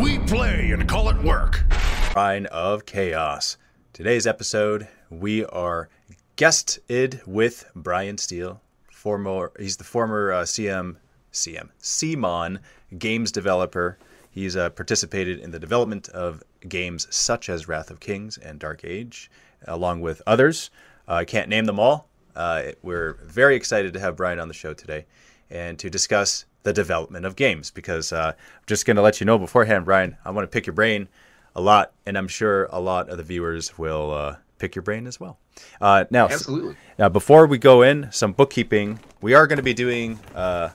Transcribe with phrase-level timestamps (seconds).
[0.00, 1.64] We play and call it work.
[2.12, 3.56] Shrine of Chaos.
[3.92, 5.88] Today's episode, we are
[6.36, 8.60] guested with Bryan Steele.
[8.92, 10.98] Former, he's the former uh, CM,
[11.32, 12.60] CM, CMON
[12.96, 13.98] games developer.
[14.30, 18.84] He's uh, participated in the development of games such as Wrath of Kings and Dark
[18.84, 19.28] Age,
[19.66, 20.70] along with others.
[21.08, 22.06] Uh, I can't name them all.
[22.36, 25.06] Uh, we're very excited to have Bryan on the show today
[25.50, 29.26] and to discuss the development of games because uh, I'm just going to let you
[29.26, 31.08] know beforehand, Bryan, I want to pick your brain
[31.54, 35.06] a lot, and I'm sure a lot of the viewers will uh, pick your brain
[35.06, 35.38] as well.
[35.80, 36.76] Uh, now, Absolutely.
[36.98, 39.00] now, before we go in, some bookkeeping.
[39.20, 40.70] We are going to be doing uh,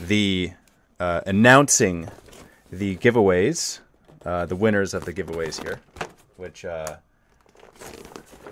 [0.00, 0.52] the
[1.00, 2.08] uh, announcing
[2.70, 3.80] the giveaways,
[4.24, 5.80] uh, the winners of the giveaways here,
[6.36, 6.96] which uh,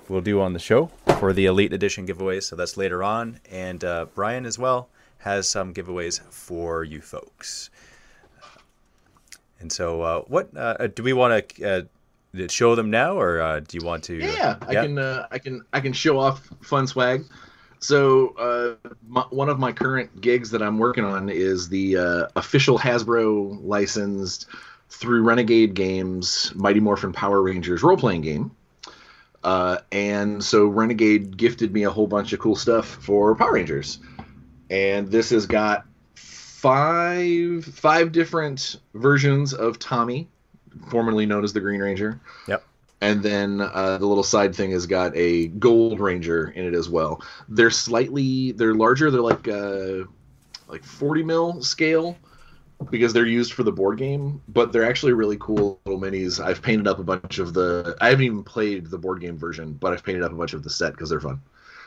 [0.08, 2.44] we'll do on the show for the Elite Edition giveaways.
[2.44, 4.88] So that's later on, and uh, Bryan as well
[5.20, 7.70] has some giveaways for you folks.
[9.60, 11.86] And so, uh, what uh, do we want to
[12.34, 14.16] uh, show them now, or uh, do you want to?
[14.16, 17.24] Yeah, I can uh, I can I can show off fun swag.
[17.80, 22.26] So uh, my, one of my current gigs that I'm working on is the uh,
[22.36, 24.46] official Hasbro licensed
[24.90, 28.50] through Renegade Games Mighty Morphin Power Rangers role playing game.
[29.42, 33.98] Uh, and so Renegade gifted me a whole bunch of cool stuff for Power Rangers,
[34.70, 40.28] and this has got five five different versions of Tommy,
[40.88, 42.20] formerly known as the Green Ranger.
[42.48, 42.64] Yep.
[43.02, 46.88] And then uh, the little side thing has got a Gold Ranger in it as
[46.88, 47.22] well.
[47.48, 49.10] They're slightly they're larger.
[49.10, 50.04] They're like uh,
[50.68, 52.16] like 40 mil scale
[52.90, 56.42] because they're used for the board game, but they're actually really cool little minis.
[56.42, 57.96] I've painted up a bunch of the.
[58.00, 60.62] I haven't even played the board game version, but I've painted up a bunch of
[60.62, 61.40] the set because they're fun.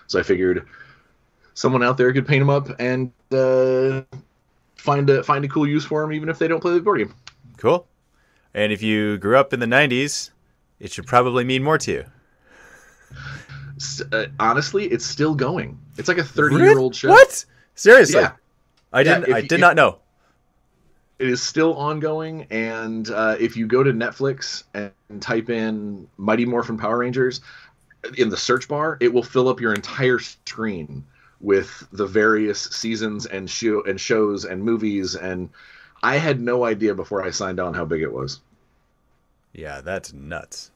[0.08, 0.68] So I figured
[1.54, 4.02] someone out there could paint them up and uh,
[4.76, 7.00] find a find a cool use for them, even if they don't play the board
[7.00, 7.14] game.
[7.58, 7.88] Cool.
[8.54, 10.32] And if you grew up in the '90s,
[10.80, 12.06] it should probably mean more to you.
[14.12, 15.80] Uh, honestly, it's still going.
[15.98, 17.10] It's like a 30 year old show.
[17.10, 17.46] What?
[17.76, 18.22] Seriously?
[18.22, 18.34] Yeah.
[18.92, 19.28] I didn't.
[19.28, 20.00] if I you- did not know.
[21.20, 26.44] It is still ongoing, and uh, if you go to Netflix and type in Mighty
[26.44, 27.40] Morphin Power Rangers
[28.18, 31.06] in the search bar, it will fill up your entire screen
[31.44, 35.14] with the various seasons and show and shows and movies.
[35.14, 35.50] And
[36.02, 38.42] I had no idea before I signed on how big it was.
[39.54, 40.72] Yeah, that's nuts.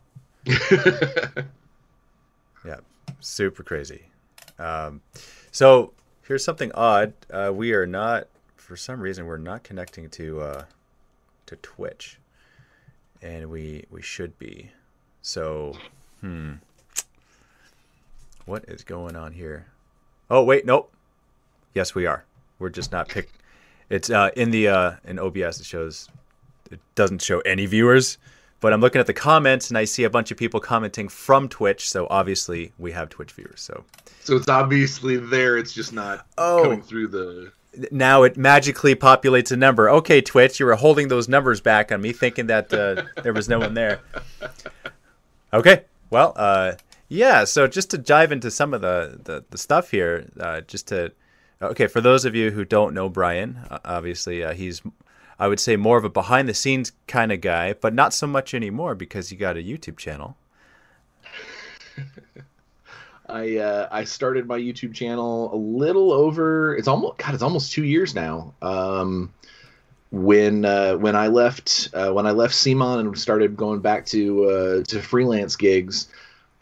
[2.67, 2.79] Yeah,
[3.21, 4.03] super crazy.
[4.59, 5.01] Um,
[5.51, 7.13] so here's something odd.
[7.31, 10.63] Uh, we are not, for some reason, we're not connecting to uh,
[11.45, 12.19] to Twitch,
[13.21, 14.71] and we we should be.
[15.21, 15.77] So,
[16.19, 16.53] hmm,
[18.45, 19.67] what is going on here?
[20.29, 20.91] Oh wait, nope.
[21.73, 22.23] Yes, we are.
[22.59, 23.33] We're just not picked.
[23.89, 25.59] It's uh, in the uh, in OBS.
[25.59, 26.09] It shows.
[26.71, 28.17] It doesn't show any viewers.
[28.59, 31.47] But I'm looking at the comments and I see a bunch of people commenting from
[31.47, 33.61] Twitch, so obviously we have Twitch viewers.
[33.61, 33.83] So
[34.21, 35.57] so it's obviously there.
[35.57, 36.63] It's just not Oh.
[36.63, 37.51] coming through the.
[37.91, 39.87] now it magically populates a number.
[39.91, 43.47] Okay, Twitch, you were holding those numbers back on me, thinking that uh, there was
[43.47, 43.99] no one there.
[45.53, 46.73] Okay, well, uh,
[47.07, 47.43] yeah.
[47.43, 51.11] So just to dive into some of the the, the stuff here, uh, just to
[51.61, 54.81] okay, for those of you who don't know Bryan, obviously uh, he's
[55.39, 58.27] I would say more of a behind the scenes kind of guy, but not so
[58.27, 60.37] much anymore because you got a YouTube channel.
[63.29, 66.75] I uh, I started my YouTube channel a little over.
[66.75, 67.33] It's almost God.
[67.33, 68.53] It's almost two years now.
[68.61, 69.33] Um,
[70.11, 74.45] when uh, when I left uh, when I left CMON and started going back to
[74.45, 76.07] uh, to freelance gigs,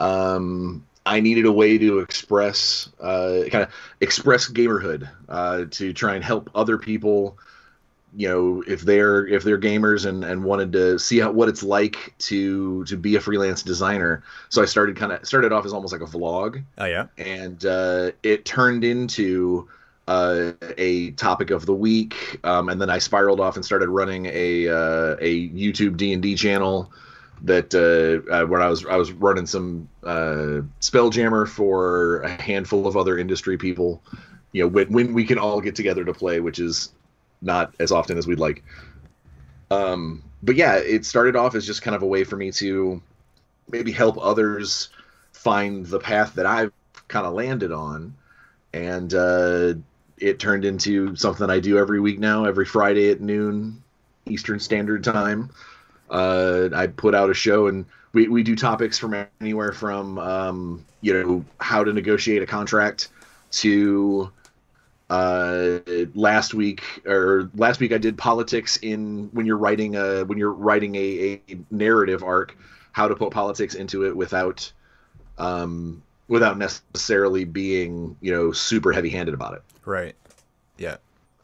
[0.00, 6.16] um, I needed a way to express uh, kind of express gamerhood uh, to try
[6.16, 7.38] and help other people.
[8.16, 11.62] You know, if they're if they're gamers and, and wanted to see how, what it's
[11.62, 15.72] like to to be a freelance designer, so I started kind of started off as
[15.72, 19.68] almost like a vlog, Oh yeah, and uh, it turned into
[20.08, 24.26] uh, a topic of the week, um, and then I spiraled off and started running
[24.26, 26.90] a uh, a YouTube D and D channel
[27.42, 32.86] that uh, uh, where I was I was running some uh, Spelljammer for a handful
[32.86, 34.02] of other industry people.
[34.52, 36.92] You know, when, when we can all get together to play, which is
[37.42, 38.64] not as often as we'd like.
[39.70, 43.02] Um, but yeah, it started off as just kind of a way for me to
[43.68, 44.88] maybe help others
[45.32, 46.72] find the path that I've
[47.08, 48.14] kind of landed on,
[48.72, 49.74] and uh,
[50.18, 53.82] it turned into something I do every week now, every Friday at noon
[54.26, 55.50] Eastern Standard Time.
[56.10, 60.84] Uh, I put out a show, and we, we do topics from anywhere from um,
[61.00, 63.08] you know how to negotiate a contract
[63.50, 64.30] to
[65.08, 65.78] Uh,
[66.16, 70.50] last week or last week I did politics in when you're writing a when you're
[70.52, 72.56] writing a, a narrative arc,
[72.90, 74.72] how to put politics into it without
[75.38, 79.62] um, without necessarily being you know super heavy handed about it.
[79.84, 80.16] Right.
[80.76, 80.96] Yeah.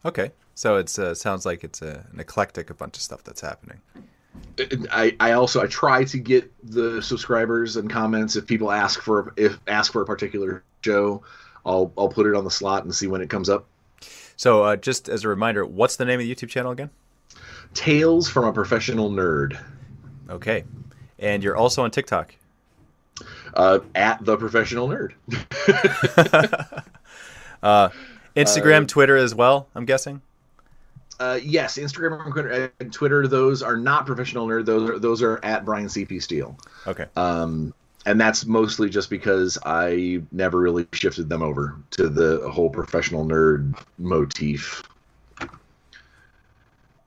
[0.03, 0.31] Okay.
[0.55, 3.79] So it uh, sounds like it's a, an eclectic a bunch of stuff that's happening.
[4.91, 9.33] I, I also I try to get the subscribers and comments if people ask for
[9.35, 11.23] if ask for a particular show,
[11.65, 13.65] I'll I'll put it on the slot and see when it comes up.
[14.35, 16.89] So uh, just as a reminder, what's the name of the YouTube channel again?
[17.73, 19.59] Tales from a professional nerd.
[20.29, 20.65] Okay,
[21.17, 22.35] and you're also on TikTok.
[23.55, 25.13] Uh, at the professional nerd.
[27.63, 27.89] uh,
[28.35, 29.67] Instagram, Twitter as well.
[29.75, 30.21] I'm guessing.
[31.19, 33.27] Uh, yes, Instagram and Twitter.
[33.27, 34.65] Those are not professional nerd.
[34.65, 36.57] Those are those are at Bryan CP Steele.
[36.87, 37.05] Okay.
[37.15, 37.73] Um,
[38.05, 43.25] and that's mostly just because I never really shifted them over to the whole professional
[43.25, 44.83] nerd motif.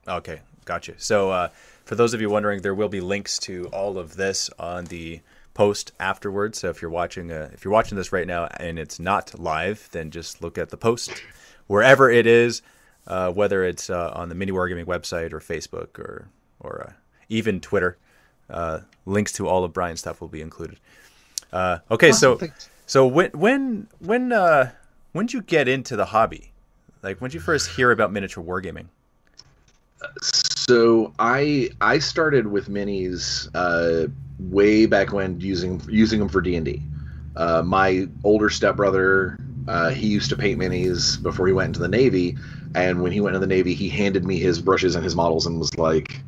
[0.08, 0.94] Okay, gotcha.
[0.98, 1.48] So, uh,
[1.84, 5.20] for those of you wondering, there will be links to all of this on the
[5.54, 6.58] post afterwards.
[6.58, 9.88] So if you're watching, uh, if you're watching this right now and it's not live,
[9.92, 11.22] then just look at the post
[11.66, 12.62] wherever it is,
[13.06, 16.28] uh, whether it's uh, on the Mini Wargaming website or Facebook or
[16.60, 16.92] or uh,
[17.28, 17.96] even Twitter.
[18.48, 20.78] Uh, links to all of Bryan's stuff will be included.
[21.52, 22.38] Uh, okay, so
[22.86, 24.70] so when when when uh,
[25.12, 26.52] when did you get into the hobby?
[27.02, 28.86] Like when did you first hear about miniature wargaming?
[30.20, 34.08] So I I started with minis uh,
[34.38, 36.82] way back when using using them for D and D.
[37.34, 39.38] Uh, my older stepbrother
[39.68, 42.36] uh, he used to paint minis before he went into the Navy,
[42.76, 45.46] and when he went into the Navy, he handed me his brushes and his models
[45.46, 46.20] and was like,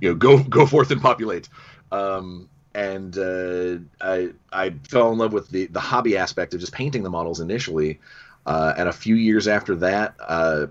[0.00, 1.48] you know, go go forth and populate.
[1.90, 6.72] Um, and uh, I I fell in love with the the hobby aspect of just
[6.72, 8.00] painting the models initially,
[8.46, 10.66] uh, and a few years after that, uh,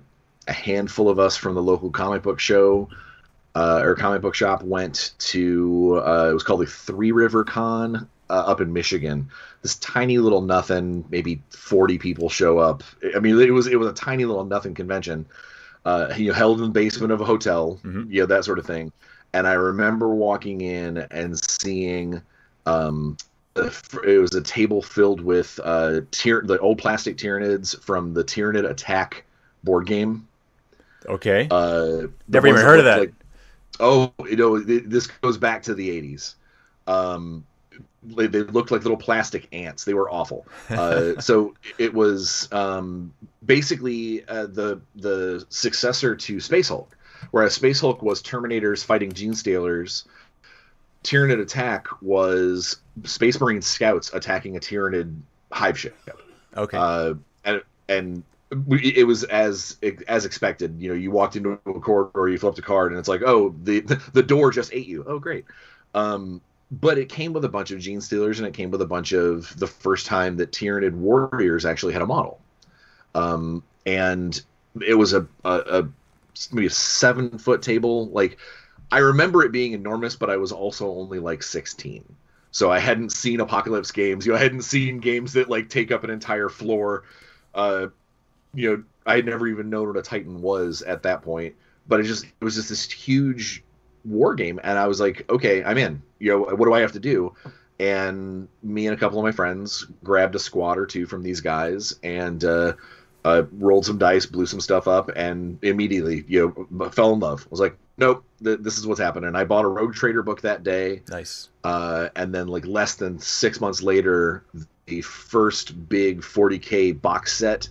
[0.48, 2.88] a handful of us from the local comic book show
[3.56, 8.10] uh, or comic book shop went to uh, it was called the Three River Con
[8.34, 9.30] uh, up in Michigan.
[9.62, 12.84] This tiny little nothing, maybe forty people show up.
[13.16, 15.26] I mean, it was it was a tiny little nothing convention.
[15.86, 18.10] Uh, you know, held in the basement of a hotel, mm-hmm.
[18.12, 18.92] you know that sort of thing
[19.34, 22.22] and I remember walking in and seeing
[22.66, 23.18] um,
[23.56, 28.70] it was a table filled with uh, tyr- the old plastic Tyranids from the Tyranid
[28.70, 29.26] Attack
[29.64, 30.28] board game.
[31.08, 31.48] Okay.
[31.50, 33.00] Uh, Never even heard of that.
[33.00, 33.14] Like,
[33.80, 36.36] oh, you know, this goes back to the '80s.
[36.86, 37.46] Um,
[38.06, 39.84] they, they, looked like little plastic ants.
[39.86, 40.46] They were awful.
[40.70, 43.14] Uh, so it was um,
[43.46, 46.96] basically uh, the the successor to Space Hulk.
[47.32, 50.06] Whereas Space Hulk was Terminators fighting Genestealers,
[51.04, 55.16] Tyranid Attack was Space Marine scouts attacking a Tyranid
[55.52, 55.96] hive ship.
[56.56, 56.78] Okay.
[56.78, 57.14] Uh,
[57.46, 58.24] and and
[58.70, 59.78] it was as
[60.08, 60.80] as expected.
[60.80, 63.56] You know, you walked into a corridor, you flipped a card, and it's like, oh,
[63.64, 63.82] the
[64.14, 65.04] the door just ate you.
[65.08, 65.46] Oh, great.
[65.94, 66.42] Um,
[66.82, 69.58] but it came with a bunch of Genestealers and it came with a bunch of
[69.60, 72.40] the first time that Tyranid warriors actually had a model.
[73.14, 74.42] Um, and
[74.82, 75.90] it was a, a, a
[76.52, 78.08] maybe a seven foot table.
[78.08, 78.40] Like
[78.92, 82.04] I remember it being enormous, but I was also only like 16.
[82.52, 84.26] So I hadn't seen apocalypse games.
[84.26, 87.04] You know, I hadn't seen games that like take up an entire floor.
[87.54, 87.88] Uh,
[88.56, 91.54] you know, I had never even known what a Titan was at that point.
[91.88, 93.64] But it just it was just this huge
[94.06, 96.02] war game, and I was like, okay, I'm in.
[96.20, 97.36] You know, what do I have to do?
[97.80, 101.42] And me and a couple of my friends grabbed a squad or two from these
[101.42, 102.74] guys, and uh,
[103.26, 107.44] uh, rolled some dice, blew some stuff up, and immediately, you know, fell in love.
[107.46, 109.36] I was like, nope, th- this is what's happening.
[109.36, 111.02] I bought a Rogue Trader book that day.
[111.10, 111.50] Nice.
[111.64, 114.44] Uh, and then, like less than six months later,
[114.86, 117.70] the first big 40k box set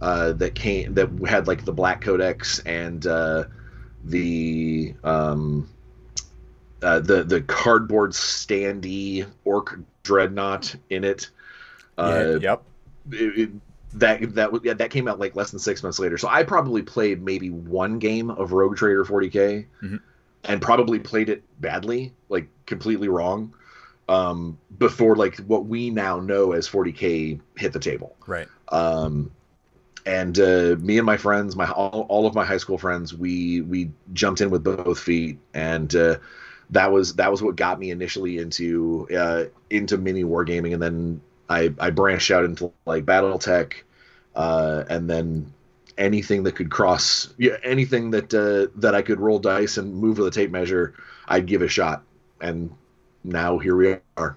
[0.00, 3.44] uh, that came that had like the Black Codex and uh,
[4.04, 5.68] the um,
[6.82, 11.30] uh, the the cardboard standee orc dreadnought in it.
[11.98, 12.62] yeah, uh, yep.
[13.10, 13.50] It, it,
[13.94, 16.18] that that yeah, that came out like less than six months later.
[16.18, 19.96] So I probably played maybe one game of Rogue Trader 40k, mm-hmm.
[20.44, 23.54] and probably played it badly, like completely wrong,
[24.08, 28.16] um, before like what we now know as 40k hit the table.
[28.26, 28.48] Right.
[28.68, 29.30] Um,
[30.04, 33.60] and uh, me and my friends, my all, all, of my high school friends, we
[33.60, 36.18] we jumped in with both feet, and uh,
[36.70, 41.20] that was that was what got me initially into uh, into mini wargaming, and then
[41.48, 43.74] I I branched out into like BattleTech,
[44.34, 45.52] uh, and then
[45.98, 50.18] anything that could cross, yeah, anything that uh, that I could roll dice and move
[50.18, 50.94] with a tape measure,
[51.28, 52.02] I'd give a shot.
[52.40, 52.74] And
[53.22, 54.36] now here we are,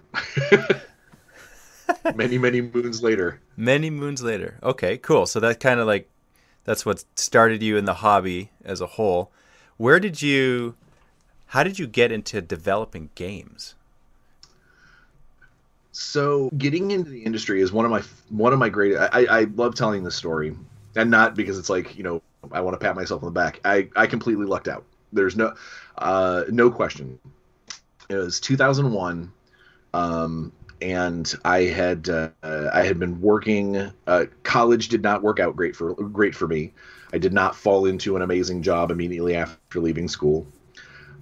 [2.15, 3.39] many many moons later.
[3.57, 4.59] Many moons later.
[4.62, 5.25] Okay, cool.
[5.25, 6.09] So that kind of like
[6.65, 9.31] that's what started you in the hobby as a whole.
[9.77, 10.75] Where did you
[11.47, 13.75] how did you get into developing games?
[15.91, 18.97] So getting into the industry is one of my one of my great.
[18.97, 20.55] I, I love telling this story,
[20.95, 22.21] and not because it's like you know
[22.51, 23.62] I want to pat myself on the back.
[23.63, 24.83] I I completely lucked out.
[25.13, 25.53] There's no
[25.97, 27.17] uh, no question.
[28.09, 29.31] It was 2001,
[29.93, 30.51] um,
[30.85, 33.91] and I had uh, I had been working.
[34.05, 36.73] Uh, college did not work out great for great for me.
[37.11, 40.45] I did not fall into an amazing job immediately after leaving school.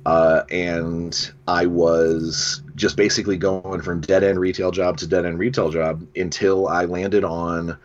[0.06, 5.40] Uh, and I was just basically going from dead end retail job to dead end
[5.40, 7.78] retail job until I landed on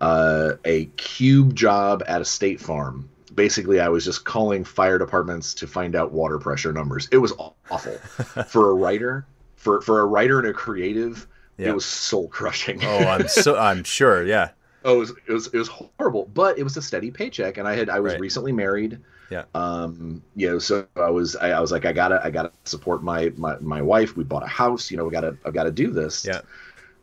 [0.00, 3.10] uh, a cube job at a state farm.
[3.34, 7.08] Basically, I was just calling fire departments to find out water pressure numbers.
[7.12, 7.34] It was
[7.68, 7.92] awful
[8.48, 9.26] for a writer,
[9.60, 11.28] for for a writer and a creative.
[11.58, 11.68] Yeah.
[11.68, 12.80] It was soul crushing.
[12.82, 14.26] oh, I'm so I'm sure.
[14.26, 14.50] Yeah.
[14.82, 17.68] Oh, it was, it was it was horrible, but it was a steady paycheck, and
[17.68, 18.20] I had I was right.
[18.20, 18.98] recently married.
[19.30, 19.44] Yeah.
[19.54, 23.02] Um, you know, so I was I, I, was like, I gotta I gotta support
[23.02, 24.16] my my my wife.
[24.16, 24.90] We bought a house.
[24.90, 26.26] You know, we gotta I gotta do this.
[26.26, 26.40] Yeah.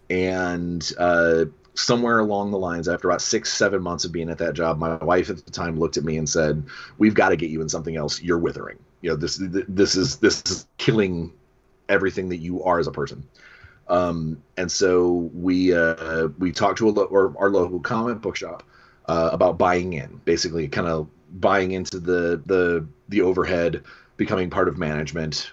[0.10, 1.46] And uh,
[1.76, 4.96] somewhere along the lines, after about six seven months of being at that job, my
[4.98, 6.66] wife at the time looked at me and said,
[6.98, 8.22] "We've got to get you in something else.
[8.22, 8.80] You're withering.
[9.02, 11.32] You know, this this is this is killing
[11.90, 13.28] everything that you are as a person."
[13.90, 18.36] Um, and so we uh, we talked to a lo- or our local comic book
[18.36, 18.64] shop
[19.08, 21.08] uh, about buying in, basically, kind of
[21.40, 23.84] buying into the the the overhead,
[24.18, 25.52] becoming part of management.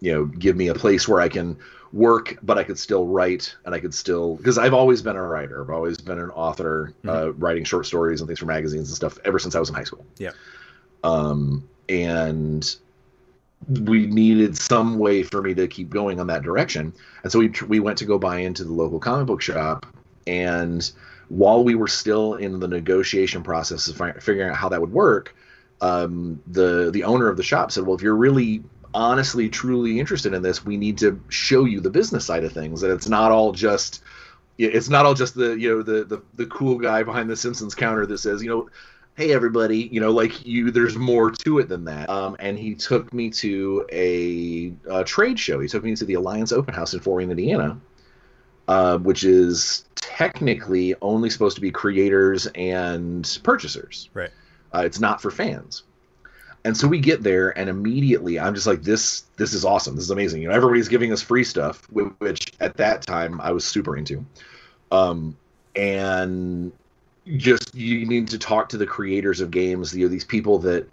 [0.00, 1.58] You know, give me a place where I can
[1.92, 5.22] work, but I could still write, and I could still because I've always been a
[5.22, 5.62] writer.
[5.62, 7.08] I've always been an author, mm-hmm.
[7.08, 9.74] uh, writing short stories and things for magazines and stuff ever since I was in
[9.74, 10.04] high school.
[10.18, 10.32] Yeah.
[11.02, 12.76] Um, and
[13.68, 16.92] we needed some way for me to keep going on that direction,
[17.22, 19.86] and so we we went to go buy into the local comic book shop,
[20.26, 20.90] and
[21.28, 25.34] while we were still in the negotiation process of figuring out how that would work,
[25.80, 30.32] um, the the owner of the shop said, "Well, if you're really honestly, truly interested
[30.34, 32.80] in this, we need to show you the business side of things.
[32.80, 34.02] That it's not all just
[34.56, 37.74] it's not all just the you know the the, the cool guy behind the Simpsons
[37.74, 38.68] counter that says you know."
[39.16, 42.10] Hey everybody, you know, like you, there's more to it than that.
[42.10, 45.60] Um, and he took me to a, a trade show.
[45.60, 47.78] He took me to the Alliance Open House in Fort Wayne, Indiana,
[48.66, 54.10] uh, which is technically only supposed to be creators and purchasers.
[54.14, 54.30] Right.
[54.74, 55.84] Uh, it's not for fans.
[56.64, 59.94] And so we get there, and immediately I'm just like, this this is awesome.
[59.94, 60.42] This is amazing.
[60.42, 61.82] You know, everybody's giving us free stuff,
[62.18, 64.24] which at that time I was super into.
[64.90, 65.36] Um,
[65.76, 66.72] and
[67.36, 69.94] just you need to talk to the creators of games.
[69.94, 70.88] You know, these people that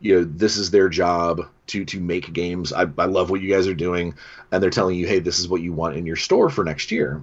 [0.00, 2.72] you know this is their job to to make games.
[2.72, 4.14] I, I love what you guys are doing,
[4.50, 6.90] and they're telling you, hey, this is what you want in your store for next
[6.90, 7.22] year.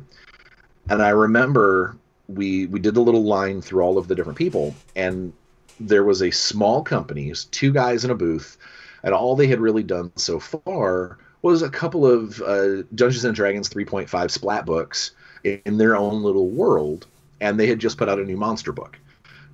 [0.89, 1.97] And I remember
[2.27, 5.33] we we did a little line through all of the different people, and
[5.79, 8.57] there was a small company, two guys in a booth,
[9.03, 13.35] and all they had really done so far was a couple of uh, Dungeons and
[13.35, 15.11] Dragons 3.5 splat books
[15.43, 17.07] in their own little world,
[17.41, 18.97] and they had just put out a new monster book.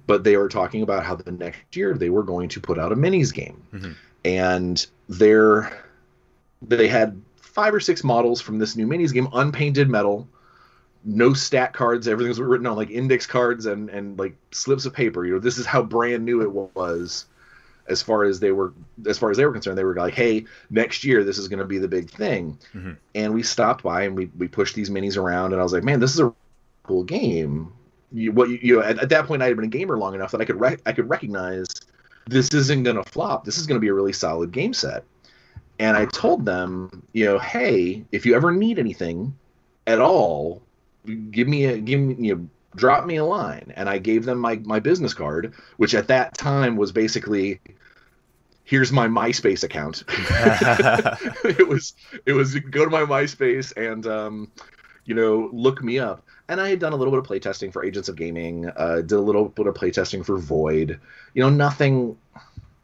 [0.07, 2.91] But they were talking about how the next year they were going to put out
[2.91, 3.91] a minis game, mm-hmm.
[4.23, 5.83] and they're
[6.61, 10.27] they had five or six models from this new minis game, unpainted metal,
[11.03, 12.07] no stat cards.
[12.07, 15.25] Everything was written on like index cards and and like slips of paper.
[15.25, 17.25] You know, this is how brand new it was
[17.87, 18.73] as far as they were
[19.07, 19.77] as far as they were concerned.
[19.77, 22.57] They were like, hey, next year this is going to be the big thing.
[22.73, 22.93] Mm-hmm.
[23.13, 25.83] And we stopped by and we we pushed these minis around, and I was like,
[25.83, 26.33] man, this is a
[26.85, 27.71] cool game.
[28.11, 30.15] You, what you, you know, at, at, that point, I had been a gamer long
[30.15, 31.67] enough that I could rec- I could recognize
[32.27, 33.45] this isn't going to flop.
[33.45, 35.03] This is going to be a really solid game set.
[35.79, 39.35] And I told them, you know, hey, if you ever need anything
[39.87, 40.61] at all,
[41.31, 44.37] give me a give me you know, drop me a line and i gave them
[44.37, 47.59] my my business card which at that time was basically
[48.63, 50.03] here's my myspace account
[51.45, 51.93] it was
[52.25, 54.51] it was go to my myspace and um,
[55.05, 57.83] you know look me up and i had done a little bit of playtesting for
[57.83, 60.99] agents of gaming uh, did a little bit of playtesting for void
[61.33, 62.17] you know nothing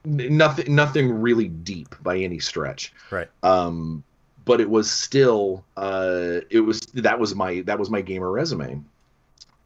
[0.04, 4.04] nothing nothing really deep by any stretch right um
[4.46, 8.84] but it was still uh, it was that was my that was my gamer resume.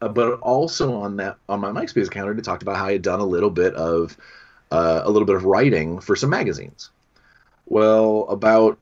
[0.02, 3.02] Uh, but also on that on my MySpace account, I talked about how I had
[3.02, 4.18] done a little bit of
[4.72, 6.90] uh, a little bit of writing for some magazines.
[7.68, 8.78] Well, about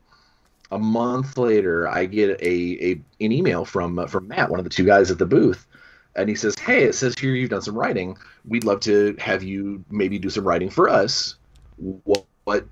[0.73, 2.91] a month later, I get a, a
[3.23, 5.67] an email from uh, from Matt, one of the two guys at the booth,
[6.15, 8.17] and he says, "Hey, it says here you've done some writing.
[8.47, 11.35] We'd love to have you maybe do some writing for us.
[11.77, 12.65] What, what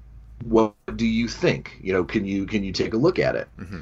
[0.43, 1.77] what do you think?
[1.81, 3.47] You know, can you can you take a look at it?
[3.59, 3.81] Mm-hmm.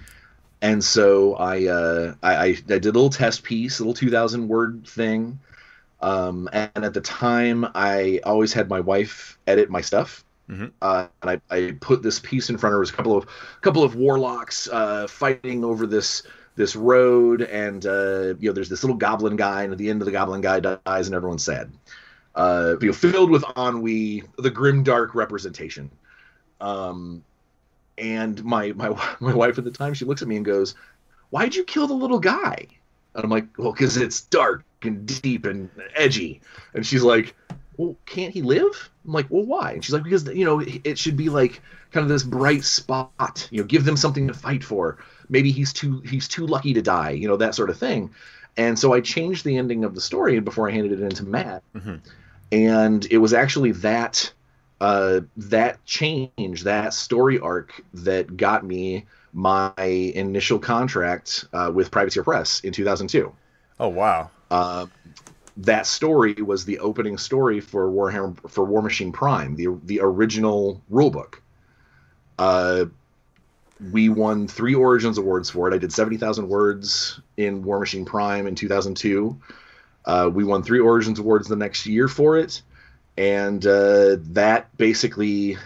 [0.61, 4.11] and so I, uh, I I I did a little test piece, a little two
[4.11, 5.39] thousand word thing.
[6.01, 10.23] Um, and at the time, I always had my wife edit my stuff.
[10.49, 10.71] Mhm.
[10.81, 13.27] Uh, and I, I put this piece in front of was a couple of
[13.61, 16.23] couple of warlocks uh, fighting over this
[16.55, 20.01] this road, and uh, you know, there's this little goblin guy, and at the end
[20.01, 21.71] of the goblin guy dies, and everyone's sad.
[22.35, 25.91] Uh, you know, filled with ennui, the grim dark representation.
[26.61, 27.23] Um,
[27.97, 28.89] and my my
[29.19, 30.73] my wife at the time, she looks at me and goes,
[31.29, 32.65] "Why'd you kill the little guy?"
[33.13, 36.41] And I'm like, "Well, because it's dark and deep and edgy."
[36.73, 37.35] And she's like,
[37.77, 40.97] "Well, can't he live?" I'm like, "Well, why?" And she's like, "Because you know, it
[40.99, 41.61] should be like
[41.91, 43.47] kind of this bright spot.
[43.49, 44.97] You know, give them something to fight for.
[45.29, 47.11] Maybe he's too he's too lucky to die.
[47.11, 48.11] You know, that sort of thing."
[48.55, 51.23] And so I changed the ending of the story before I handed it in to
[51.23, 51.63] Matt.
[51.75, 52.01] Mhm.
[52.51, 54.31] And it was actually that
[54.81, 62.23] uh, that change, that story arc, that got me my initial contract uh, with Privateer
[62.23, 63.33] Press in 2002.
[63.79, 64.29] Oh wow.
[64.51, 64.87] Uh,
[65.59, 71.35] that story was the opening story for Warhammer for Warmachine Prime, the the original rulebook.
[72.37, 72.85] Uh,
[73.91, 75.73] we won three Origins awards for it.
[75.73, 79.37] I did seventy thousand words in Warmachine Prime in two thousand two.
[80.05, 82.61] Uh, we won three Origins awards the next year for it,
[83.17, 85.57] and uh, that basically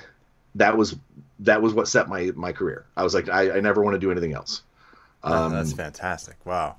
[0.55, 0.95] that was
[1.39, 2.85] that was what set my my career.
[2.95, 4.63] I was like, I, I never want to do anything else.
[5.23, 6.35] Oh, Um, that's fantastic.
[6.45, 6.75] Wow.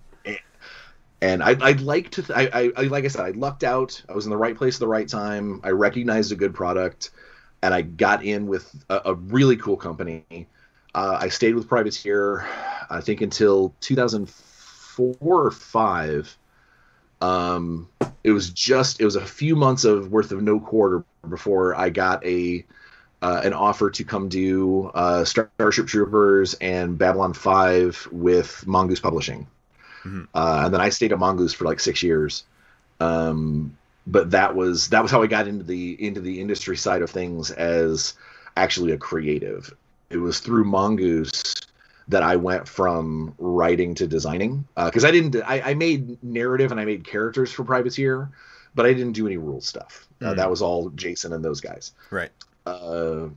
[1.25, 2.23] And I, I'd like to.
[2.23, 4.02] Th- I, I, I, like I said, I lucked out.
[4.11, 5.59] I was in the right place at the right time.
[5.64, 7.12] I recognized a good product,
[7.62, 10.47] and I got in with a, a really cool company.
[10.95, 12.47] Uh, I stayed with Privateer,
[12.90, 16.37] I think until 2004 or five.
[17.23, 17.88] Um,
[18.23, 21.88] it was just it was a few months of worth of no quarter before I
[21.88, 22.66] got a
[23.23, 29.47] uh, an offer to come do uh, Starship Troopers and Babylon Five with Mongoose Publishing.
[30.35, 32.45] Uh, and then I stayed at Mongoose for like six years.
[33.01, 37.03] Um, but that was that was how I got into the into the industry side
[37.03, 38.15] of things as
[38.57, 39.75] actually a creative.
[40.11, 41.55] It was through Mongoose
[42.09, 46.79] that I went from writing to designing because I didn't I, I made narrative and
[46.79, 48.29] I made characters for Privateer,
[48.75, 50.07] but I didn't do any rule stuff.
[50.21, 50.37] Uh, Mm.
[50.37, 52.31] that was all Jason and those guys Right.
[52.67, 53.29] uh,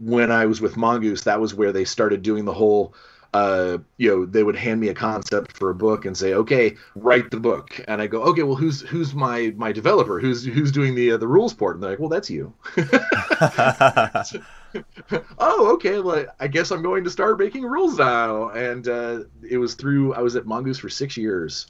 [0.00, 2.94] when I was with Mongoose, that was where they started doing the whole.
[3.34, 6.76] Uh, you know, they would hand me a concept for a book and say, "Okay,
[6.94, 10.20] write the book." And I go, "Okay, well, who's who's my my developer?
[10.20, 12.54] Who's who's doing the uh, the rules port?" And they're like, "Well, that's you."
[15.38, 15.98] oh, okay.
[16.00, 18.50] Well, I guess I'm going to start making rules now.
[18.50, 21.66] And uh, it was through I was at Mongoose for six years,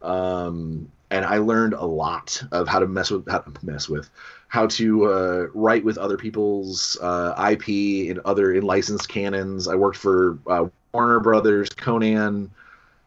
[0.00, 4.08] um, and I learned a lot of how to mess with how to mess with
[4.48, 9.68] how to uh, write with other people's uh, IP in other in licensed canons.
[9.68, 12.50] I worked for uh, Warner Brothers, Conan,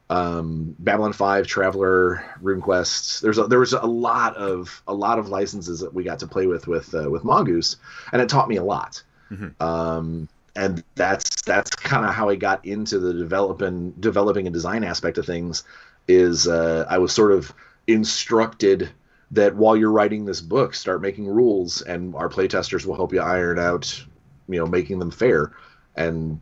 [0.09, 3.21] um, Babylon Five, Traveller, RuneQuest.
[3.21, 6.27] There's a, there was a lot of a lot of licenses that we got to
[6.27, 7.77] play with with uh, with Mongoose,
[8.11, 9.01] and it taught me a lot.
[9.31, 9.59] Mhm.
[9.61, 14.83] Um, and that's that's kind of how I got into the developing developing and design
[14.83, 15.63] aspect of things.
[16.07, 17.53] Is uh, I was sort of
[17.87, 18.89] instructed
[19.31, 23.21] that while you're writing this book, start making rules, and our playtesters will help you
[23.21, 24.03] iron out,
[24.47, 25.51] you know, making them fair.
[25.95, 26.39] And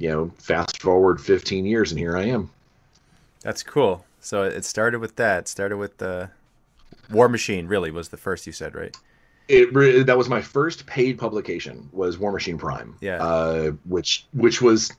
[0.00, 2.50] you know, fast forward 15 years, and here I am.
[3.42, 4.06] That's cool.
[4.18, 5.40] So it started with that.
[5.40, 6.30] It started with the
[7.10, 7.68] Warmachine.
[7.68, 8.96] Really was the first you said, right?
[9.48, 12.96] It that was my first paid publication was Warmachine Prime.
[13.00, 13.22] Yeah.
[13.22, 14.90] Uh, which which was.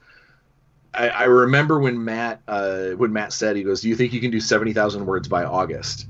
[0.93, 4.21] I, I remember when Matt uh, when Matt said he goes, "Do you think you
[4.21, 6.05] can do seventy thousand words by August?"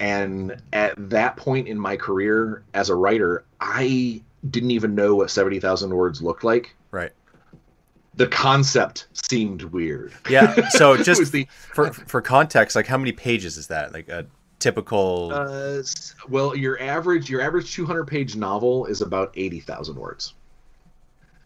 [0.00, 5.30] And at that point in my career as a writer, I didn't even know what
[5.30, 6.74] seventy thousand words looked like.
[6.90, 7.12] Right.
[8.14, 10.12] The concept seemed weird.
[10.28, 10.68] Yeah.
[10.70, 13.92] So just the for for context, like how many pages is that?
[13.92, 14.26] Like a
[14.58, 15.30] typical.
[15.32, 15.82] uh,
[16.28, 20.34] well, your average your average two hundred page novel is about eighty thousand words.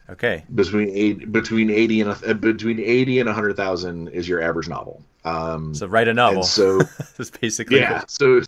[0.09, 0.43] okay.
[0.55, 4.67] between eight, between eighty and a, uh, between eighty and hundred thousand is your average
[4.67, 5.01] novel.
[5.23, 6.43] Um, So write a novel.
[6.43, 6.79] so
[7.17, 7.79] That's basically.
[7.79, 8.41] yeah, so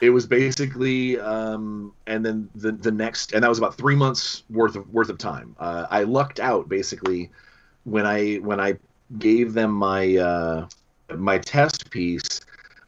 [0.00, 4.42] it was basically, um, and then the the next, and that was about three months
[4.50, 5.54] worth of worth of time.
[5.60, 7.30] Uh, I lucked out basically
[7.84, 8.78] when I when I
[9.18, 10.68] gave them my uh,
[11.16, 12.40] my test piece.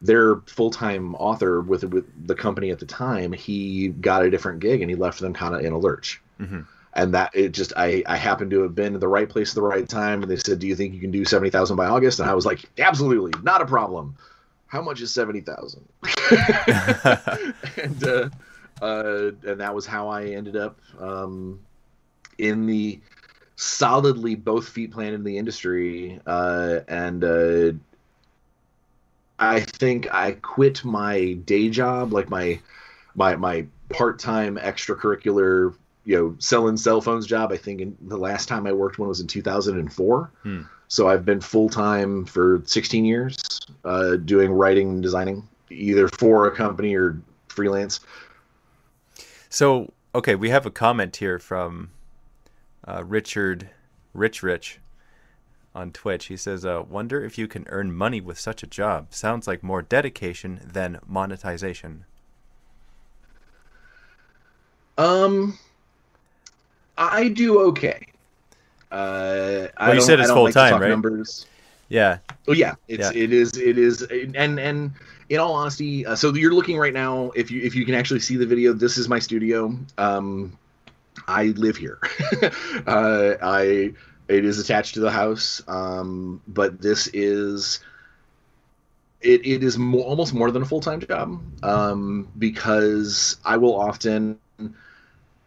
[0.02, 4.60] Their full time author with with the company at the time, he got a different
[4.60, 6.66] gig and he left them kind of in a lurch Mhm.
[6.92, 9.54] and that it just I I happened to have been in the right place at
[9.54, 11.86] the right time, and they said, "Do you think you can do seventy thousand by
[11.86, 14.14] August?" And I was like, "Absolutely, not a problem."
[14.66, 15.88] How much is seventy thousand?
[17.78, 18.28] and uh,
[18.82, 21.60] uh, and that was how I ended up um,
[22.36, 23.00] in the
[23.56, 27.72] solidly both feet planted in the industry, uh, and uh,
[29.38, 32.60] I think I quit my day job, like my
[33.14, 37.52] my my part time extracurricular, you know, selling cell phones job.
[37.52, 40.30] I think in, the last time I worked one was in 2004.
[40.42, 40.62] Hmm.
[40.88, 43.36] So I've been full time for 16 years,
[43.84, 48.00] uh, doing writing and designing, either for a company or freelance.
[49.48, 51.90] So, okay, we have a comment here from
[52.86, 53.70] uh, Richard
[54.12, 54.78] Rich Rich
[55.74, 56.26] on Twitch.
[56.26, 59.08] He says, uh, "Wonder if you can earn money with such a job.
[59.10, 62.04] Sounds like more dedication than monetization."
[64.96, 65.58] Um,
[66.96, 68.06] I do okay.
[68.92, 70.88] Uh, I you said it's don't like full-time, right?
[70.90, 71.46] Numbers.
[71.88, 72.18] Yeah,
[72.48, 73.22] Oh yeah, it's Yeah.
[73.22, 74.92] it is it is and and
[75.28, 77.30] in all honesty, uh, so you're looking right now.
[77.34, 79.76] If you if you can actually see the video, this is my studio.
[79.98, 80.56] Um,
[81.26, 81.98] I live here.
[82.86, 83.94] uh, I
[84.28, 85.62] it is attached to the house.
[85.68, 87.80] Um, but this is
[89.20, 93.78] it, it is more, almost more than a full time job um, because I will
[93.78, 94.38] often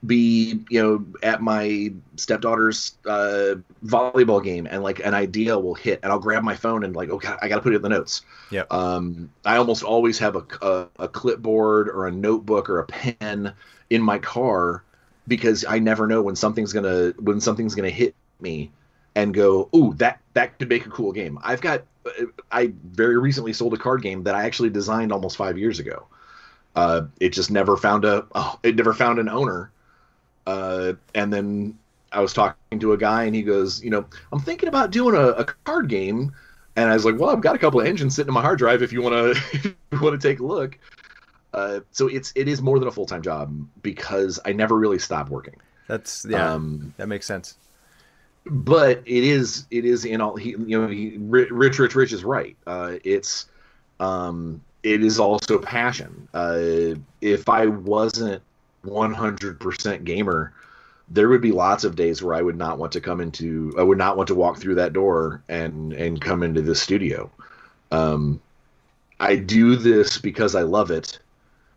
[0.05, 5.99] be you know at my stepdaughter's uh, volleyball game and like an idea will hit
[6.03, 7.89] and I'll grab my phone and like okay I got to put it in the
[7.89, 8.21] notes.
[8.51, 8.63] Yeah.
[8.69, 13.53] Um, I almost always have a, a a clipboard or a notebook or a pen
[13.89, 14.83] in my car
[15.27, 18.71] because I never know when something's gonna when something's gonna hit me
[19.15, 21.39] and go ooh that that could make a cool game.
[21.43, 21.83] I've got
[22.51, 26.07] I very recently sold a card game that I actually designed almost five years ago.
[26.75, 29.71] Uh, it just never found a oh, it never found an owner.
[30.45, 31.77] Uh, and then
[32.11, 35.15] I was talking to a guy, and he goes, you know, I'm thinking about doing
[35.15, 36.33] a, a card game.
[36.75, 38.59] And I was like, well, I've got a couple of engines sitting in my hard
[38.59, 40.77] drive if you want to want to take a look.
[41.57, 44.99] Uh, so it's it is more than a full time job because I never really
[44.99, 45.55] stopped working.
[45.87, 47.57] that's yeah, Um, that makes sense.
[48.45, 52.23] but it is it is in all he you know he, rich rich rich is
[52.23, 53.47] right uh it's
[53.99, 58.41] um it is also passion uh if i wasn't
[58.85, 60.53] 100% gamer
[61.09, 63.83] there would be lots of days where i would not want to come into i
[63.83, 67.29] would not want to walk through that door and and come into this studio
[67.91, 68.39] um
[69.19, 71.19] i do this because i love it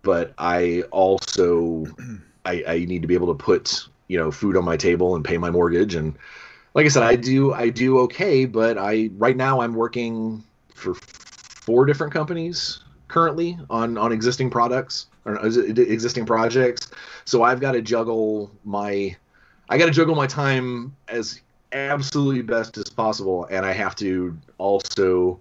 [0.02, 1.86] but i also
[2.44, 5.24] i i need to be able to put you know food on my table and
[5.24, 6.16] pay my mortgage and
[6.74, 10.96] like I said, I do I do okay, but I right now I'm working for
[11.64, 16.90] four different companies currently on on existing products or existing projects.
[17.24, 19.16] So I've got to juggle my
[19.68, 21.40] I got to juggle my time as
[21.72, 25.40] absolutely best as possible, and I have to also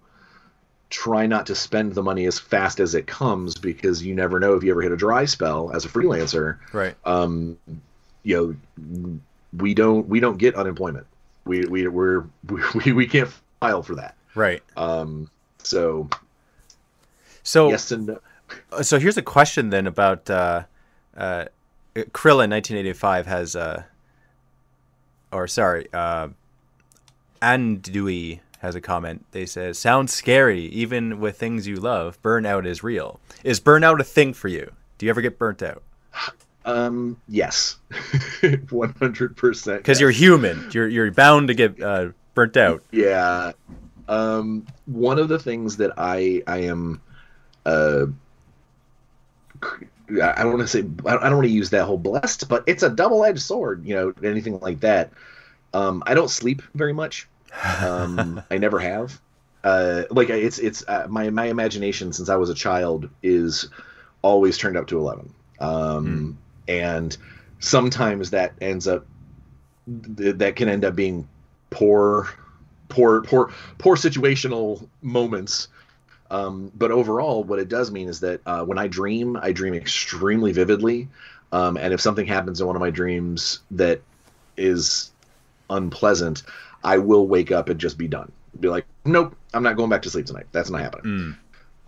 [0.89, 4.54] try not to spend the money as fast as it comes because you never know
[4.56, 6.58] if you ever hit a dry spell as a freelancer.
[6.73, 6.95] Right.
[7.06, 7.58] Um,
[8.23, 9.15] you know,
[9.56, 11.06] we don't we don't get unemployment.
[11.45, 12.25] We we we're
[12.86, 14.15] we, we can't file for that.
[14.36, 14.63] Right.
[14.78, 16.10] Um, so
[17.43, 18.19] So yes and no.
[18.82, 20.63] So here's a question then about uh,
[21.15, 21.45] uh,
[21.95, 23.84] Krillin 1985 has uh,
[25.32, 26.30] or sorry, uh,
[27.41, 29.25] Andui has a comment.
[29.31, 32.21] They say sounds scary even with things you love.
[32.21, 33.19] Burnout is real.
[33.43, 34.71] Is burnout a thing for you?
[34.97, 35.81] Do you ever get burnt out?
[36.65, 37.77] Um, yes,
[38.69, 39.79] one hundred percent.
[39.79, 40.69] Because you're human.
[40.71, 42.83] You're you're bound to get uh, burnt out.
[42.91, 43.53] Yeah.
[44.07, 47.01] Um, one of the things that I I am
[47.65, 48.07] uh
[49.63, 52.81] I don't want to say I don't want to use that whole blessed, but it's
[52.81, 55.11] a double-edged sword, you know, anything like that.
[55.73, 57.27] Um, I don't sleep very much.
[57.81, 59.19] Um, I never have.
[59.63, 63.69] Uh, like it's it's uh, my my imagination since I was a child is
[64.21, 67.15] always turned up to eleven, um, and
[67.59, 69.05] sometimes that ends up
[70.17, 71.27] th- that can end up being
[71.69, 72.29] poor
[72.88, 75.67] poor poor poor situational moments.
[76.31, 79.73] Um, but overall what it does mean is that uh, when i dream i dream
[79.73, 81.07] extremely vividly.
[81.51, 84.01] Um, and if something happens in one of my dreams that
[84.55, 85.12] is
[85.69, 86.43] unpleasant
[86.83, 90.01] i will wake up and just be done be like nope i'm not going back
[90.01, 91.35] to sleep tonight that's not happening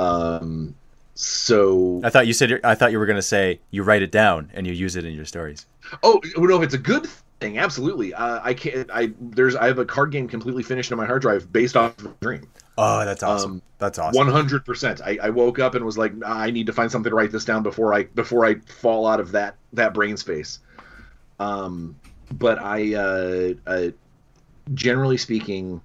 [0.02, 0.74] um,
[1.14, 4.50] so I thought you said I thought you were gonna say you write it down
[4.54, 5.68] and you use it in your stories.
[6.02, 7.08] Oh no, if it's a good
[7.40, 8.14] thing, absolutely.
[8.14, 8.90] Uh, I can't.
[8.92, 11.98] I there's I have a card game completely finished on my hard drive based off
[12.00, 12.48] of a dream.
[12.78, 13.52] Oh, that's awesome.
[13.52, 14.18] Um, that's awesome.
[14.18, 15.02] One hundred percent.
[15.02, 17.32] I I woke up and was like, "Nah, I need to find something to write
[17.32, 20.60] this down before I before I fall out of that that brain space.
[21.40, 21.96] Um,
[22.32, 23.90] but I uh, uh
[24.74, 25.82] generally speaking,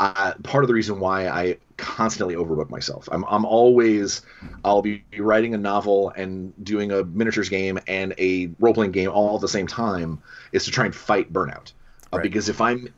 [0.00, 3.08] uh, part of the reason why I constantly overbook myself.
[3.10, 4.22] I'm I'm always
[4.64, 9.10] I'll be writing a novel and doing a miniatures game and a role playing game
[9.10, 11.72] all at the same time is to try and fight burnout.
[12.12, 12.88] uh, because if I'm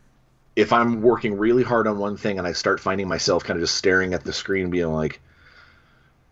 [0.56, 3.62] if I'm working really hard on one thing and I start finding myself kind of
[3.62, 5.20] just staring at the screen, being like,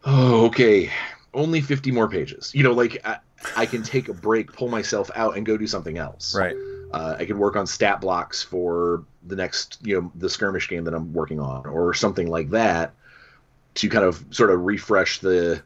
[0.04, 0.90] "Oh, okay,
[1.34, 3.18] only 50 more pages," you know, like I,
[3.54, 6.34] I can take a break, pull myself out, and go do something else.
[6.34, 6.56] Right.
[6.92, 10.84] Uh, I can work on stat blocks for the next, you know, the skirmish game
[10.84, 12.94] that I'm working on, or something like that,
[13.74, 15.62] to kind of sort of refresh the,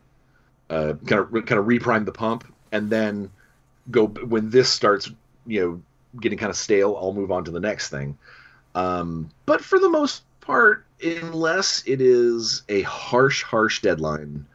[0.70, 3.30] uh, kind of kind of reprime the pump, and then
[3.90, 5.10] go when this starts,
[5.46, 5.82] you know,
[6.20, 6.96] getting kind of stale.
[7.00, 8.18] I'll move on to the next thing.
[8.74, 14.46] Um, but for the most part, unless it is a harsh, harsh deadline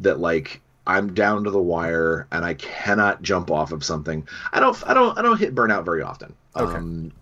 [0.00, 4.26] that like I'm down to the wire and I cannot jump off of something.
[4.52, 6.34] I don't I don't I don't hit burnout very often.
[6.56, 6.76] Okay.
[6.76, 7.12] Um,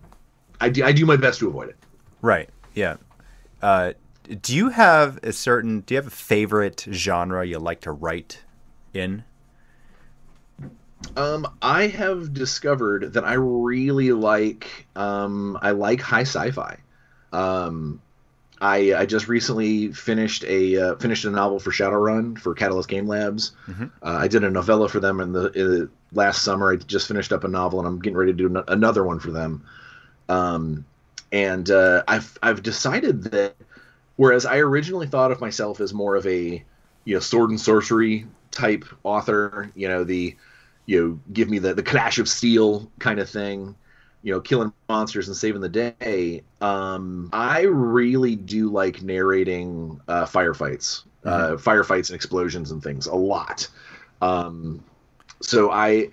[0.59, 1.77] I do I do my best to avoid it.
[2.21, 2.49] Right.
[2.73, 2.97] Yeah.
[3.61, 3.93] Uh,
[4.41, 5.81] do you have a certain?
[5.81, 8.43] Do you have a favorite genre you like to write
[8.93, 9.23] in?
[11.17, 16.77] Um, I have discovered that I really like um, I like high sci-fi.
[17.33, 18.01] Um,
[18.63, 23.07] I I just recently finished a uh, finished a novel for Shadowrun for Catalyst Game
[23.07, 23.51] Labs.
[23.67, 23.83] Mm-hmm.
[24.01, 26.71] Uh, I did a novella for them in the, in last summer.
[26.71, 29.19] I just finished up a novel and I'm getting ready to do an- another one
[29.19, 29.65] for them.
[30.29, 30.85] Um,
[31.33, 33.57] and uh, I've I've decided that
[34.15, 36.63] whereas I originally thought of myself as more of a
[37.03, 40.37] you know sword and sorcery type author, you know the
[40.85, 43.75] you know give me the the clash of steel kind of thing
[44.23, 50.25] you know killing monsters and saving the day um i really do like narrating uh
[50.25, 53.67] firefights uh firefights and explosions and things a lot
[54.21, 54.83] um
[55.41, 56.09] so i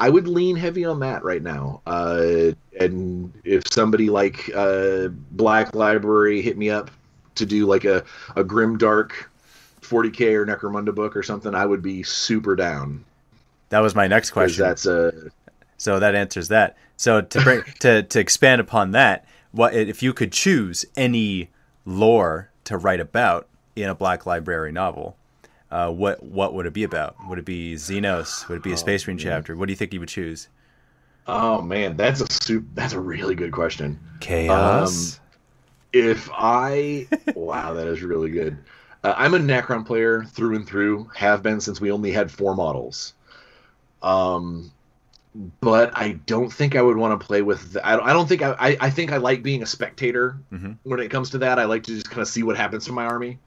[0.00, 5.74] i would lean heavy on that right now uh and if somebody like uh black
[5.74, 6.90] library hit me up
[7.36, 8.04] to do like a
[8.36, 9.30] a grim dark
[9.82, 13.04] 40k or necromunda book or something i would be super down
[13.70, 14.62] That was my next question.
[14.64, 15.12] that's a
[15.76, 16.76] So that answers that.
[16.96, 21.50] So to bring to to expand upon that, what if you could choose any
[21.84, 25.16] lore to write about in a Black Library novel?
[25.70, 27.16] Uh, what what would it be about?
[27.28, 28.48] Would it be Xenos?
[28.48, 29.56] Would it be a Space Marine chapter?
[29.56, 30.48] What do you think you would choose?
[31.26, 32.66] Oh man, that's a soup.
[32.74, 33.98] That's a really good question.
[34.20, 35.20] Chaos.
[35.92, 38.58] If I, wow, that is really good.
[39.04, 41.08] Uh, I'm a Necron player through and through.
[41.14, 43.14] Have been since we only had four models.
[44.02, 44.72] Um,
[45.60, 47.72] but I don't think I would want to play with.
[47.72, 48.76] The, I, don't, I don't think I, I.
[48.82, 50.76] I think I like being a spectator Mhm.
[50.84, 51.58] when it comes to that.
[51.58, 53.38] I like to just kind of see what happens to my army.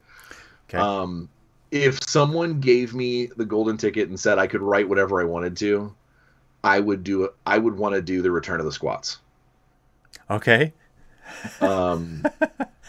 [0.70, 0.78] okay.
[0.78, 1.30] Um,
[1.72, 5.56] if someone gave me the golden ticket and said I could write whatever I wanted
[5.58, 5.94] to,
[6.64, 7.30] I would do.
[7.46, 9.20] I would want to do the Return of the Squats.
[10.30, 10.74] okay.
[11.62, 12.24] Um,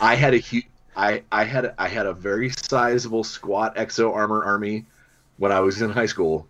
[0.00, 0.66] I had a huge.
[0.96, 4.86] I, I had I had a very sizable squat exo armor army
[5.36, 6.48] when I was in high school.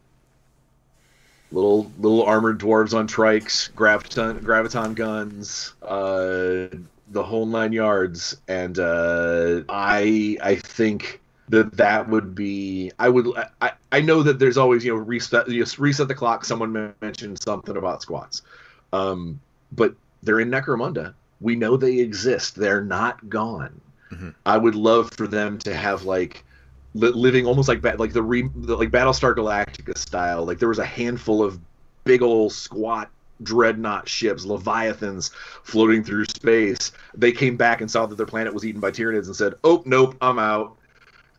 [1.51, 6.69] Little little armored dwarves on trikes, graviton graviton guns, uh,
[7.11, 13.29] the whole nine yards, and uh, I I think that that would be I would
[13.63, 16.45] I, I know that there's always you know reset you know, reset the clock.
[16.45, 18.43] Someone mentioned something about squats,
[18.93, 19.41] um,
[19.73, 21.15] but they're in Necromunda.
[21.41, 22.57] We know they exist.
[22.57, 23.81] They're not gone.
[24.13, 24.35] Mhm.
[24.45, 26.48] I would love for them to have like li-
[26.95, 30.45] living almost like like the, re- like Battlestar Galactica style.
[30.45, 31.61] Like there was a handful of
[32.05, 33.11] big old squat
[33.43, 35.31] dreadnought ships, leviathans
[35.63, 36.93] floating through space.
[37.15, 39.83] They came back and saw that their planet was eaten by Tyranids and said, "Oh
[39.87, 40.77] nope, I'm out."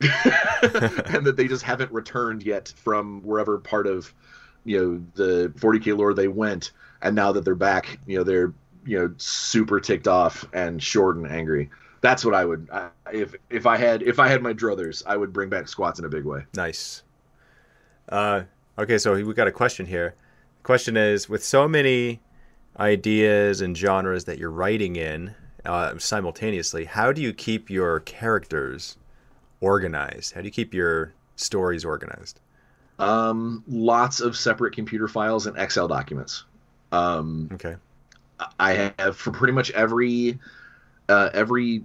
[0.00, 4.14] and that they just haven't returned yet from wherever part of
[4.64, 8.52] you know the 40k lore they went and now that they're back you know they're
[8.86, 13.34] you know super ticked off and short and angry that's what i would I, if
[13.50, 16.08] if i had if i had my druthers i would bring back squats in a
[16.08, 17.02] big way Nice.
[18.08, 18.42] Uh,
[18.78, 20.14] okay, so we got a question here.
[20.58, 22.20] The question is with so many
[22.78, 25.32] ideas and genres that you're writing in
[25.64, 28.96] uh, simultaneously, how do you keep your characters
[29.60, 30.34] organized?
[30.34, 32.40] How do you keep your stories organized?
[32.98, 36.44] um lots of separate computer files and excel documents
[36.92, 37.76] um Okay.
[38.58, 40.38] I have for pretty much every
[41.08, 41.84] uh, every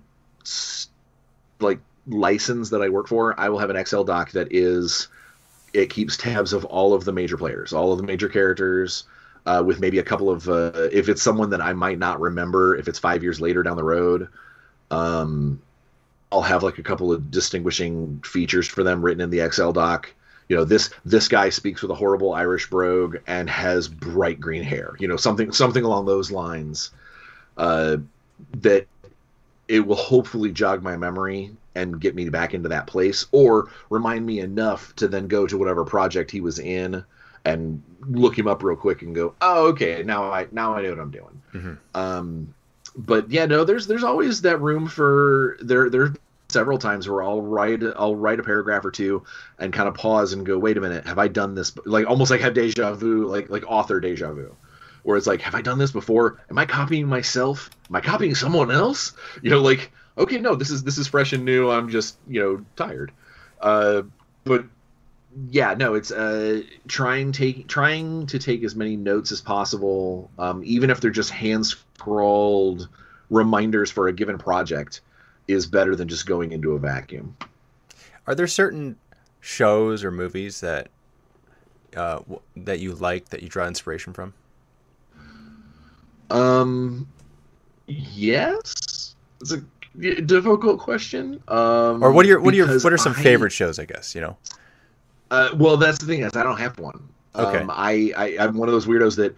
[1.59, 5.07] like license that I work for, I will have an Excel doc that is
[5.73, 9.03] it keeps tabs of all of the major players, all of the major characters,
[9.45, 12.75] uh, with maybe a couple of uh, if it's someone that I might not remember
[12.75, 14.27] if it's five years later down the road.
[14.91, 15.61] Um,
[16.31, 20.13] I'll have like a couple of distinguishing features for them written in the Excel doc.
[20.49, 24.63] You know, this this guy speaks with a horrible Irish brogue and has bright green
[24.63, 24.95] hair.
[24.99, 26.91] You know, something something along those lines.
[27.57, 27.97] Uh,
[28.57, 28.87] that
[29.67, 34.25] it will hopefully jog my memory and get me back into that place, or remind
[34.25, 37.03] me enough to then go to whatever project he was in
[37.43, 40.89] and look him up real quick and go, oh, okay, now I now I know
[40.89, 41.41] what I'm doing.
[41.53, 41.73] Mm-hmm.
[41.99, 42.53] Um,
[42.95, 46.13] but yeah, no, there's there's always that room for there there
[46.49, 49.23] several times where I'll write I'll write a paragraph or two
[49.59, 51.73] and kind of pause and go, wait a minute, have I done this?
[51.85, 54.55] Like almost like have deja vu, like like author deja vu,
[55.05, 56.41] where it's like, have I done this before?
[56.49, 57.69] Am I copying myself?
[57.89, 59.13] Am I copying someone else?
[59.41, 61.69] You know, like okay, no, this is this is fresh and new.
[61.69, 63.11] I'm just you know tired.
[63.61, 64.03] Uh,
[64.43, 64.65] but
[65.49, 70.61] yeah, no, it's uh, trying take trying to take as many notes as possible, um,
[70.65, 72.87] even if they're just hand scrawled
[73.29, 75.01] reminders for a given project,
[75.47, 77.37] is better than just going into a vacuum.
[78.27, 78.97] Are there certain
[79.39, 80.89] shows or movies that
[81.95, 82.21] uh,
[82.55, 84.33] that you like that you draw inspiration from?
[86.29, 87.07] Um,
[87.87, 89.61] yes, it's a
[90.21, 91.41] difficult question.
[91.47, 93.79] Um, or what are your what are your what are some I, favorite shows?
[93.79, 94.37] I guess you know.
[95.31, 97.09] Uh, well, that's the thing is I don't have one.
[97.35, 97.59] Okay.
[97.59, 99.35] Um, I, I I'm one of those weirdos that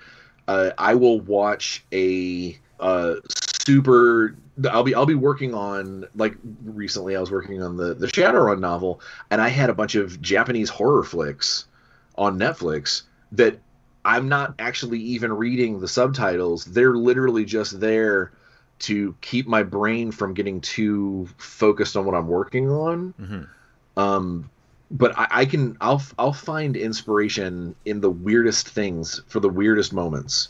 [0.47, 4.35] uh, I will watch a uh, super.
[4.69, 8.59] I'll be I'll be working on like recently I was working on the the Shadowrun
[8.59, 11.65] novel and I had a bunch of Japanese horror flicks
[12.17, 13.59] on Netflix that
[14.07, 16.63] I'm not actually even reading the subtitles.
[16.63, 18.31] They're literally just there
[18.79, 23.13] to keep my brain from getting too focused on what I'm working on.
[23.19, 23.99] Mm-hmm.
[23.99, 24.49] Um,
[24.89, 29.91] but I, I, can I'll I'll find inspiration in the weirdest things for the weirdest
[29.91, 30.49] moments.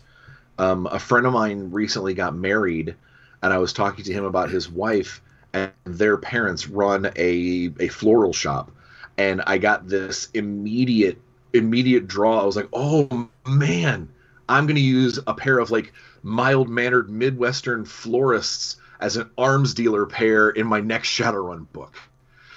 [0.60, 2.96] Um, a friend of mine recently got married,
[3.41, 5.20] and I was talking to him about his wife
[5.54, 8.72] and their parents run a a floral shop,
[9.17, 11.20] and I got this immediate
[11.58, 12.41] immediate draw.
[12.41, 14.10] I was like, oh man,
[14.50, 15.93] I'm gonna use a pair of like
[16.24, 21.96] mild mannered Midwestern florists as an arms dealer pair in my next Shadowrun book.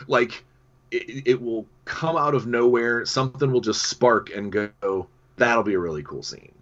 [0.07, 0.45] Like
[0.91, 3.05] it, it, will come out of nowhere.
[3.05, 6.53] Something will just spark and go, that'll be a really cool scene.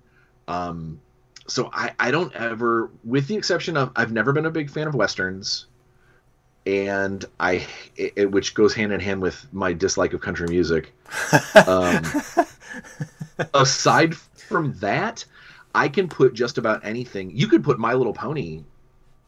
[0.48, 1.00] Um,
[1.46, 4.86] so I, I don't ever, with the exception of, I've never been a big fan
[4.86, 5.66] of Westerns.
[6.68, 10.92] And I, it, which goes hand in hand with my dislike of country music.
[11.66, 12.02] Um,
[13.54, 15.24] aside from that,
[15.74, 17.30] I can put just about anything.
[17.34, 18.64] You could put My Little Pony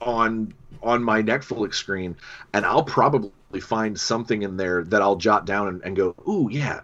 [0.02, 2.16] on on my Netflix screen,
[2.52, 6.48] and I'll probably find something in there that I'll jot down and, and go, "Ooh,
[6.50, 6.80] yeah,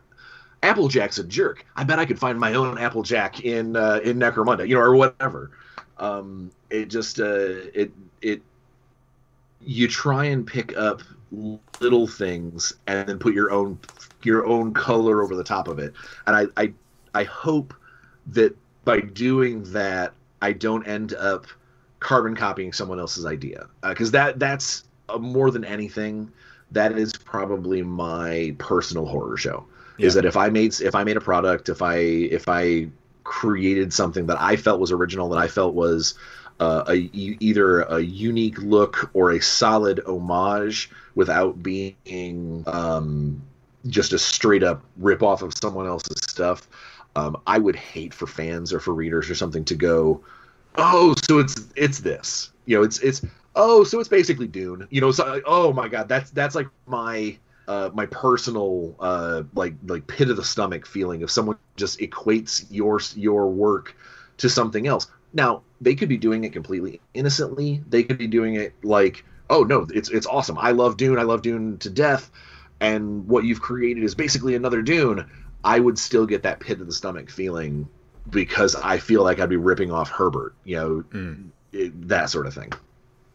[0.62, 1.66] Applejack's a jerk.
[1.76, 4.96] I bet I could find my own Applejack in uh, in Necromunda, you know, or
[4.96, 5.50] whatever."
[5.98, 7.24] Um, it just uh,
[7.74, 7.92] it
[8.22, 8.42] it
[9.66, 11.02] you try and pick up
[11.80, 13.78] little things and then put your own
[14.22, 15.92] your own color over the top of it,
[16.26, 16.72] and I I
[17.14, 17.74] I hope
[18.28, 21.46] that by doing that, I don't end up
[22.00, 23.66] carbon copying someone else's idea.
[23.82, 26.30] Because uh, that that's uh, more than anything
[26.72, 29.66] that is probably my personal horror show.
[29.98, 30.08] Yeah.
[30.08, 32.86] is that if i made if i made a product if i if i
[33.24, 36.14] created something that i felt was original that i felt was
[36.60, 43.42] uh, a either a unique look or a solid homage without being um,
[43.88, 46.68] just a straight up rip off of someone else's stuff
[47.14, 50.22] um, i would hate for fans or for readers or something to go
[50.76, 52.52] oh, so it's it's this.
[52.66, 53.22] You know, it's it's
[53.54, 54.86] oh, so it's basically Dune.
[54.90, 57.36] You know, so oh my god, that's that's like my
[57.68, 62.66] uh, my personal uh, like like pit of the stomach feeling if someone just equates
[62.70, 63.96] your your work
[64.38, 65.08] to something else.
[65.36, 67.82] Now they could be doing it completely innocently.
[67.88, 70.58] They could be doing it like, oh no, it's it's awesome.
[70.58, 71.18] I love Dune.
[71.18, 72.30] I love Dune to death.
[72.80, 75.30] And what you've created is basically another Dune.
[75.62, 77.88] I would still get that pit in the stomach feeling
[78.30, 81.48] because I feel like I'd be ripping off Herbert, you know, mm.
[81.72, 82.72] it, that sort of thing.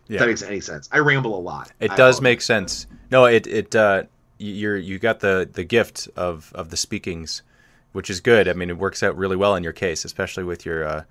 [0.07, 0.15] Yeah.
[0.15, 0.89] If that makes any sense.
[0.91, 1.71] I ramble a lot.
[1.79, 2.87] It I does make sense.
[3.11, 4.03] No, it it uh,
[4.37, 7.43] you're you got the the gift of of the speakings,
[7.91, 8.47] which is good.
[8.47, 11.03] I mean, it works out really well in your case, especially with your uh,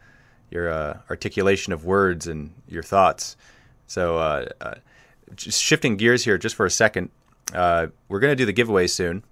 [0.51, 3.37] your uh, articulation of words and your thoughts.
[3.87, 4.75] So, uh, uh,
[5.35, 7.11] just shifting gears here just for a second,
[7.55, 9.25] uh, we're going to do the giveaway soon.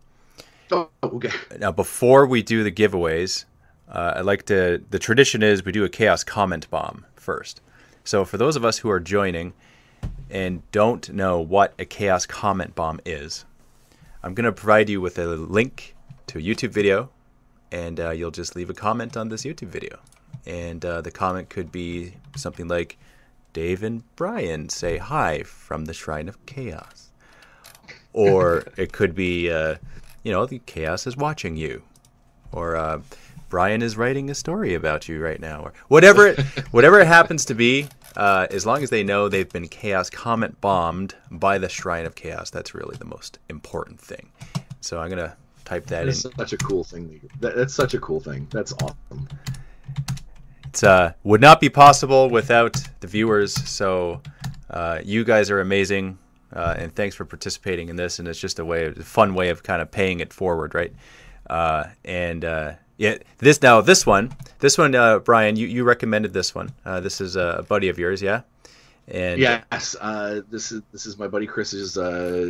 [0.70, 1.31] Oh, okay.
[1.59, 3.44] Now, before we do the giveaways,
[3.90, 4.83] uh, I like to.
[4.90, 7.61] The tradition is we do a chaos comment bomb first.
[8.04, 9.54] So for those of us who are joining
[10.31, 13.44] and don't know what a chaos comment bomb is,
[14.23, 15.94] I'm going to provide you with a link
[16.29, 17.10] to a YouTube video,
[17.73, 19.98] and uh, you'll just leave a comment on this YouTube video.
[20.49, 22.99] And uh, the comment could be something like,
[23.53, 27.11] "Dave and Bryan say hi from the Shrine of Chaos,"
[28.15, 29.77] or it could be, uh,
[30.25, 31.83] you know, the chaos is watching you,
[32.51, 33.01] or uh,
[33.49, 36.40] Bryan is writing a story about you right now, or whatever it,
[36.71, 37.87] whatever it happens to be.
[38.17, 42.15] Uh, as long as they know they've been chaos comment bombed by the Shrine of
[42.15, 44.31] Chaos, that's really the most important thing.
[44.81, 46.07] So I'm gonna type that in.
[46.07, 46.33] That's in.
[46.35, 47.21] such a cool thing.
[47.40, 48.49] That, that's such a cool thing.
[48.51, 49.29] That's awesome.
[50.83, 53.54] Uh, would not be possible without the viewers.
[53.68, 54.20] So
[54.70, 56.18] uh, you guys are amazing,
[56.52, 58.18] uh, and thanks for participating in this.
[58.18, 60.92] And it's just a way, a fun way of kind of paying it forward, right?
[61.48, 66.33] Uh, and uh, yeah, this now this one, this one, uh, Bryan, you, you recommended
[66.33, 66.72] this one.
[66.85, 68.42] This is a buddy of yours, yeah?
[69.06, 69.96] And yes,
[70.50, 71.96] this is this is my buddy Chris's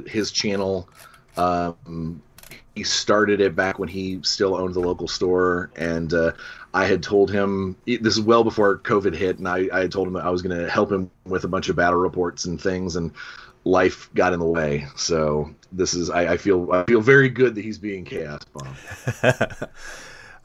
[0.06, 0.88] his channel.
[1.36, 2.22] Um,
[2.74, 6.32] he started it back when he still owned the local store, and uh,
[6.74, 10.08] I had told him this is well before COVID hit, and I, I had told
[10.08, 12.96] him I was going to help him with a bunch of battle reports and things,
[12.96, 13.12] and
[13.64, 14.86] life got in the way.
[14.96, 18.76] So this is I, I feel I feel very good that he's being chaos bomb.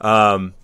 [0.00, 0.54] um,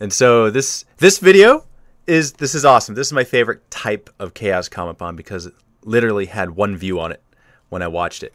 [0.00, 1.64] and so this this video
[2.06, 2.94] is this is awesome.
[2.94, 7.00] This is my favorite type of chaos comic bomb because it literally had one view
[7.00, 7.22] on it
[7.68, 8.34] when I watched it,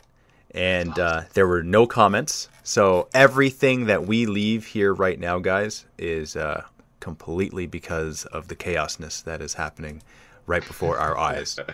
[0.53, 2.49] and uh, there were no comments.
[2.63, 6.63] So everything that we leave here right now, guys, is uh,
[6.99, 10.03] completely because of the chaosness that is happening
[10.45, 11.57] right before our eyes.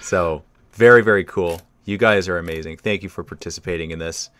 [0.00, 1.60] So very very cool.
[1.84, 2.78] You guys are amazing.
[2.78, 4.30] Thank you for participating in this.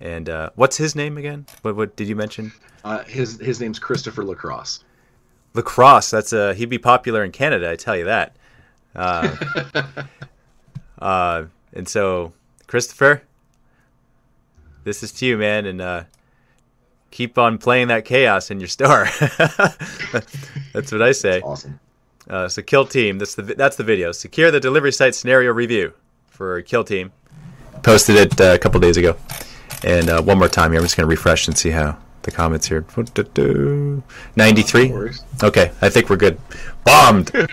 [0.00, 1.46] And uh, what's his name again?
[1.62, 2.52] What, what did you mention?
[2.84, 4.84] Uh, his his name's Christopher Lacrosse.
[5.54, 6.10] Lacrosse.
[6.10, 7.70] That's a he'd be popular in Canada.
[7.70, 8.36] I tell you that.
[11.78, 12.32] And so
[12.66, 13.22] Christopher,
[14.82, 16.04] this is to you, man, and uh,
[17.12, 19.06] keep on playing that chaos in your store.
[20.72, 21.40] that's what I say.
[21.40, 21.78] Awesome.
[22.28, 23.18] Uh, so Kill Team.
[23.18, 24.10] That's the that's the video.
[24.10, 25.94] Secure the delivery site scenario review
[26.26, 27.12] for Kill Team.
[27.84, 29.16] Posted it uh, a couple days ago.
[29.84, 30.80] And uh, one more time here.
[30.80, 32.84] I'm just going to refresh and see how the comments here.
[34.34, 34.92] 93?
[35.44, 36.40] Okay, I think we're good.
[36.84, 37.30] Bombed!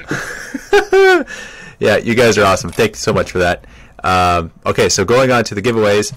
[1.80, 2.72] yeah, you guys are awesome.
[2.72, 3.66] Thank you so much for that.
[4.04, 6.14] Um, okay, so going on to the giveaways.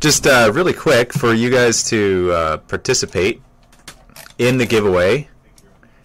[0.00, 3.42] Just uh, really quick for you guys to uh, participate
[4.38, 5.28] in the giveaway.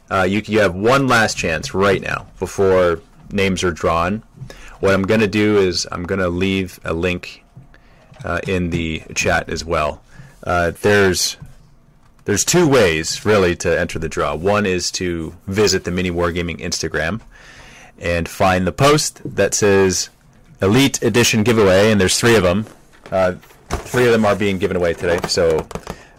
[0.09, 4.23] Uh, you, you have one last chance right now before names are drawn.
[4.79, 7.43] What I'm going to do is I'm going to leave a link
[8.23, 10.01] uh, in the chat as well.
[10.43, 11.37] Uh, there's
[12.25, 14.33] there's two ways really to enter the draw.
[14.35, 17.21] One is to visit the Mini Wargaming Instagram
[17.99, 20.09] and find the post that says
[20.63, 22.65] Elite Edition giveaway, and there's three of them.
[23.11, 23.33] Uh,
[23.69, 25.67] three of them are being given away today, so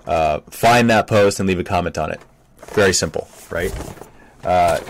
[0.07, 2.21] uh, find that post and leave a comment on it.
[2.75, 3.73] Very simple, right?
[4.45, 4.81] Uh,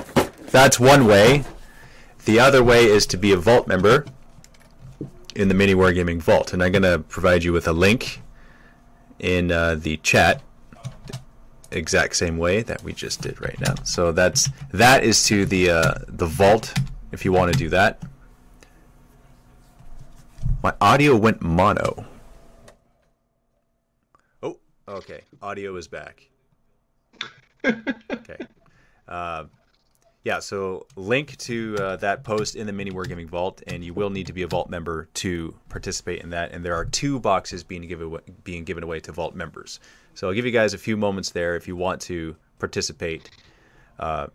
[0.51, 1.45] that's one way.
[2.25, 4.05] The other way is to be a Vault member
[5.37, 8.23] in the Mini Wargaming Vault, and I'm going to provide you with a link
[9.21, 10.43] in uh, the chat,
[11.71, 13.75] exact same way that we just did right now.
[13.85, 16.77] So that's that is to the uh, the Vault
[17.13, 18.03] if you want to do that.
[20.65, 22.07] My audio went mono.
[24.43, 24.59] Oh,
[24.89, 25.21] okay.
[25.43, 26.27] Audio is back.
[27.67, 28.39] okay.
[29.07, 29.45] Uh,
[30.23, 34.09] yeah, so link to uh, that post in the Mini Wargaming Vault, and you will
[34.09, 36.53] need to be a Vault member to participate in that.
[36.53, 39.81] And there are two boxes being given away, being given away to Vault members.
[40.15, 43.31] So I'll give you guys a few moments there if you want to participate.
[43.99, 44.29] Uh,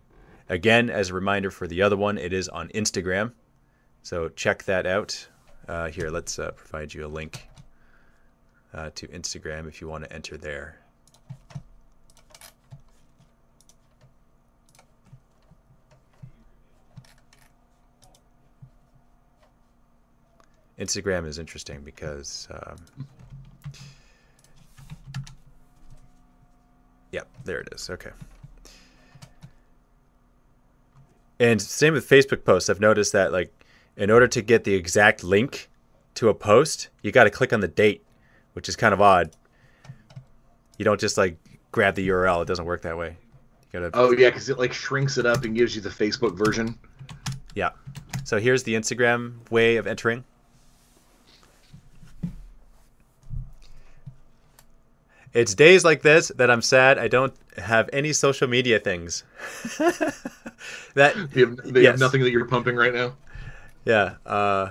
[0.48, 3.32] again, as a reminder for the other one, it is on Instagram,
[4.04, 5.26] so check that out.
[5.70, 7.48] Uh, here, let's uh, provide you a link
[8.74, 10.80] uh, to Instagram if you want to enter there.
[20.76, 22.76] Instagram is interesting because, um,
[27.12, 27.88] yep, there it is.
[27.88, 28.10] Okay.
[31.38, 32.68] And same with Facebook posts.
[32.68, 33.59] I've noticed that, like,
[33.96, 35.68] in order to get the exact link
[36.14, 38.04] to a post, you got to click on the date,
[38.54, 39.30] which is kind of odd.
[40.78, 41.36] You don't just like
[41.72, 42.42] grab the URL.
[42.42, 43.16] It doesn't work that way.
[43.72, 43.90] You gotta.
[43.94, 46.78] Oh yeah, because it like shrinks it up and gives you the Facebook version.
[47.54, 47.70] Yeah.
[48.24, 50.24] So here's the Instagram way of entering.
[55.32, 59.22] It's days like this that I'm sad I don't have any social media things.
[60.94, 61.92] that you have, they yes.
[61.92, 63.12] have nothing that you're pumping right now.
[63.84, 64.16] Yeah.
[64.26, 64.70] Uh,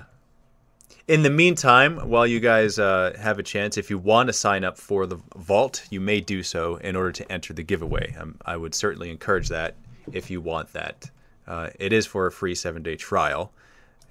[1.08, 4.64] in the meantime, while you guys uh, have a chance, if you want to sign
[4.64, 8.16] up for the vault, you may do so in order to enter the giveaway.
[8.20, 9.76] Um, I would certainly encourage that
[10.12, 11.10] if you want that.
[11.48, 13.52] Uh, it is for a free seven day trial,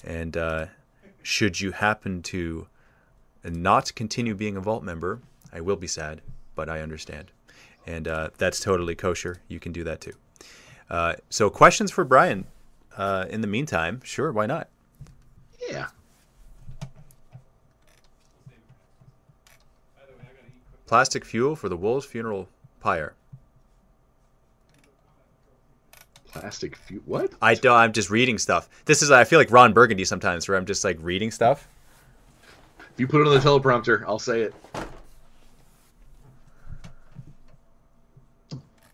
[0.04, 0.66] and uh,
[1.22, 2.66] should you happen to
[3.44, 5.20] not continue being a vault member,
[5.52, 6.20] I will be sad
[6.58, 7.30] but I understand.
[7.86, 9.40] And uh, that's totally kosher.
[9.46, 10.12] You can do that too.
[10.90, 12.46] Uh, so, questions for Bryan
[12.96, 14.00] uh, in the meantime?
[14.02, 14.66] Sure, why not?
[15.70, 15.86] Yeah.
[20.88, 22.48] Plastic fuel for the Wolves funeral
[22.80, 23.12] pyre.
[26.32, 27.02] Plastic fuel.
[27.04, 27.30] What?
[27.42, 28.70] I don't, I'm just reading stuff.
[28.86, 31.68] This is I feel like Ron Burgundy sometimes, where I'm just like reading stuff.
[32.78, 34.54] If you put it on the teleprompter, I'll say it.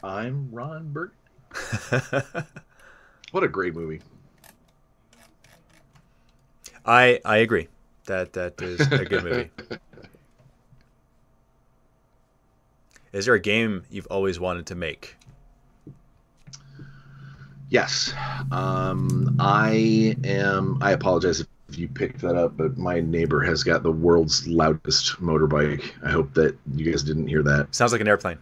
[0.02, 1.16] I'm Ron Burgundy.
[3.30, 4.02] what a great movie.
[6.84, 7.68] I I agree.
[8.06, 9.50] That that is a good movie.
[13.14, 15.16] Is there a game you've always wanted to make?
[17.70, 18.12] Yes.
[18.50, 20.78] Um, I am.
[20.82, 21.46] I apologize if
[21.78, 25.92] you picked that up, but my neighbor has got the world's loudest motorbike.
[26.04, 27.72] I hope that you guys didn't hear that.
[27.72, 28.38] Sounds like an airplane.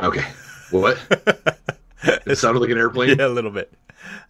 [0.00, 0.24] Okay.
[0.70, 0.98] What?
[2.02, 3.18] it sounded like an airplane.
[3.18, 3.70] Yeah, a little bit.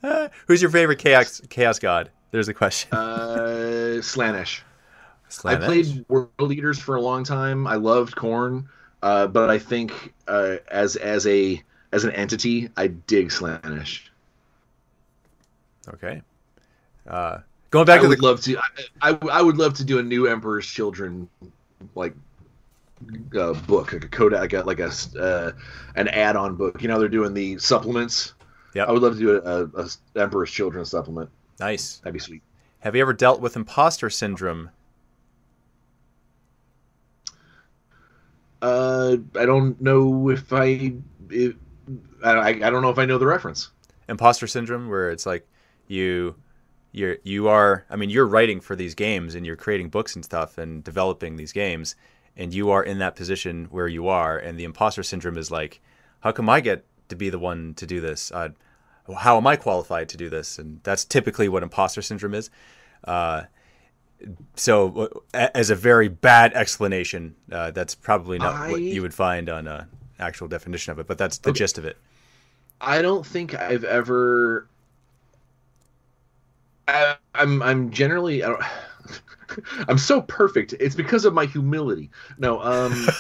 [0.03, 2.11] Uh, who's your favorite chaos chaos god?
[2.33, 2.93] There's a question.
[2.93, 4.63] Uh, Slaanesh.
[5.45, 7.67] I played World Eaters for a long time.
[7.67, 8.67] I loved Khorne,
[9.03, 14.03] uh, but I think uh, as as a as an entity, I dig Slaanesh.
[15.89, 16.23] Okay.
[17.07, 17.39] Uh,
[17.71, 18.59] going back I to would the love to.
[19.03, 21.29] I, I, I would love to do a new Emperor's Children,
[21.95, 22.15] like
[23.37, 25.53] uh, book, like a code, like a like a uh,
[25.97, 26.81] an add-on book.
[26.81, 28.35] You know, they're doing the supplements.
[28.75, 28.89] Yep.
[28.89, 31.29] I would love to do a, a, a Emperor's Children supplement.
[31.61, 31.97] nice.
[31.99, 32.43] That'd be sweet.
[32.81, 34.71] Have you ever dealt with imposter syndrome?
[38.63, 40.95] Uh, I don't know if I,
[42.25, 43.71] I, I don't know if I know the reference.
[44.09, 45.47] Imposter syndrome, where it's like
[45.89, 46.37] you,
[46.93, 47.85] you're you are.
[47.91, 51.37] I mean, you're writing for these games and you're creating books and stuff and developing
[51.37, 51.97] these games,
[52.37, 55.81] and you are in that position where you are, and the imposter syndrome is like,
[56.21, 58.31] how come I get to be the one to do this?
[58.31, 58.51] Uh,
[59.19, 60.59] how am I qualified to do this?
[60.59, 62.49] And that's typically what imposter syndrome is.
[63.03, 63.43] Uh,
[64.57, 69.67] so, as a very bad explanation, uh, that's probably not what you would find on
[69.67, 69.87] an
[70.19, 71.53] actual definition of it, but that's the Okay.
[71.53, 71.97] gist of it.
[72.83, 74.69] I don't think I've ever.
[76.89, 78.63] I, I'm I'm generally I don't,
[79.89, 80.75] I'm so perfect.
[80.81, 82.11] It's because of my humility.
[82.39, 83.17] No, um,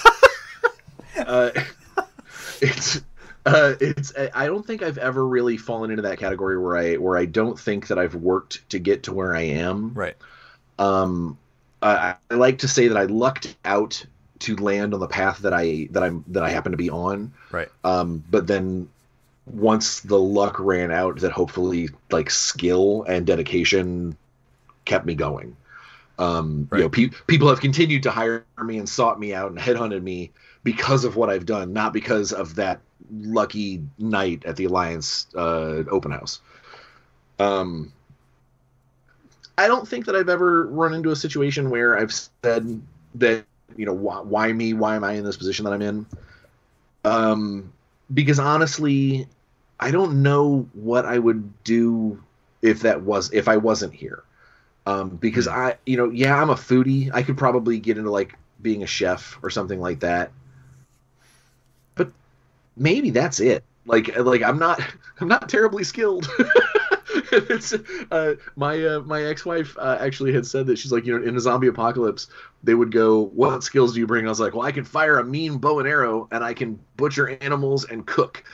[1.26, 1.50] uh,
[2.60, 3.02] it's
[3.46, 7.16] uh, it's I don't think I've ever really fallen into that category where I where
[7.16, 9.94] I don't think that I've worked to get to where I am.
[9.94, 10.16] Right.
[10.78, 11.38] Um,
[11.82, 14.04] I, I like to say that I lucked out
[14.40, 17.32] to land on the path that I that I'm that I happen to be on.
[17.50, 17.68] Right.
[17.84, 18.88] Um, but then
[19.46, 24.16] once the luck ran out, that hopefully like skill and dedication
[24.84, 25.56] kept me going.
[26.18, 29.58] Um, You know, pe- people have continued to hire me and sought me out and
[29.58, 30.30] headhunted me
[30.62, 35.82] because of what I've done, not because of that lucky night at the Alliance uh,
[35.90, 36.40] open house.
[37.38, 37.92] Um,
[39.58, 42.82] I don't think that I've ever run into a situation where I've said
[43.16, 43.44] that
[43.76, 44.72] you know why, why me?
[44.72, 46.06] Why am I in this position that I'm in?
[47.04, 47.72] Um,
[48.12, 49.26] because honestly,
[49.78, 52.22] I don't know what I would do
[52.60, 54.22] if that was if I wasn't here.
[54.86, 57.10] Um, because I, you know, yeah, I'm a foodie.
[57.12, 60.32] I could probably get into like being a chef or something like that.
[61.94, 62.10] But
[62.76, 63.64] maybe that's it.
[63.86, 64.80] Like, like I'm not,
[65.20, 66.28] I'm not terribly skilled.
[67.32, 67.72] it's
[68.10, 71.36] uh, my uh, my ex-wife uh, actually had said that she's like, you know, in
[71.36, 72.28] a zombie apocalypse,
[72.62, 74.84] they would go, "What skills do you bring?" And I was like, "Well, I can
[74.84, 78.44] fire a mean bow and arrow, and I can butcher animals and cook."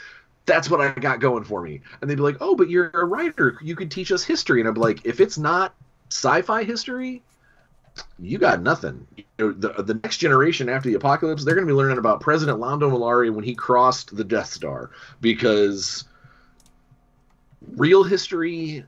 [0.46, 1.82] That's what I got going for me.
[2.00, 3.58] And they'd be like, "Oh, but you're a writer.
[3.62, 5.74] You could teach us history." And i'm like, "If it's not
[6.10, 7.22] sci-fi history,
[8.18, 9.06] you got nothing.
[9.16, 12.20] You know, the the next generation after the apocalypse, they're going to be learning about
[12.20, 16.04] President Lando Malari when he crossed the Death Star because
[17.76, 18.84] real history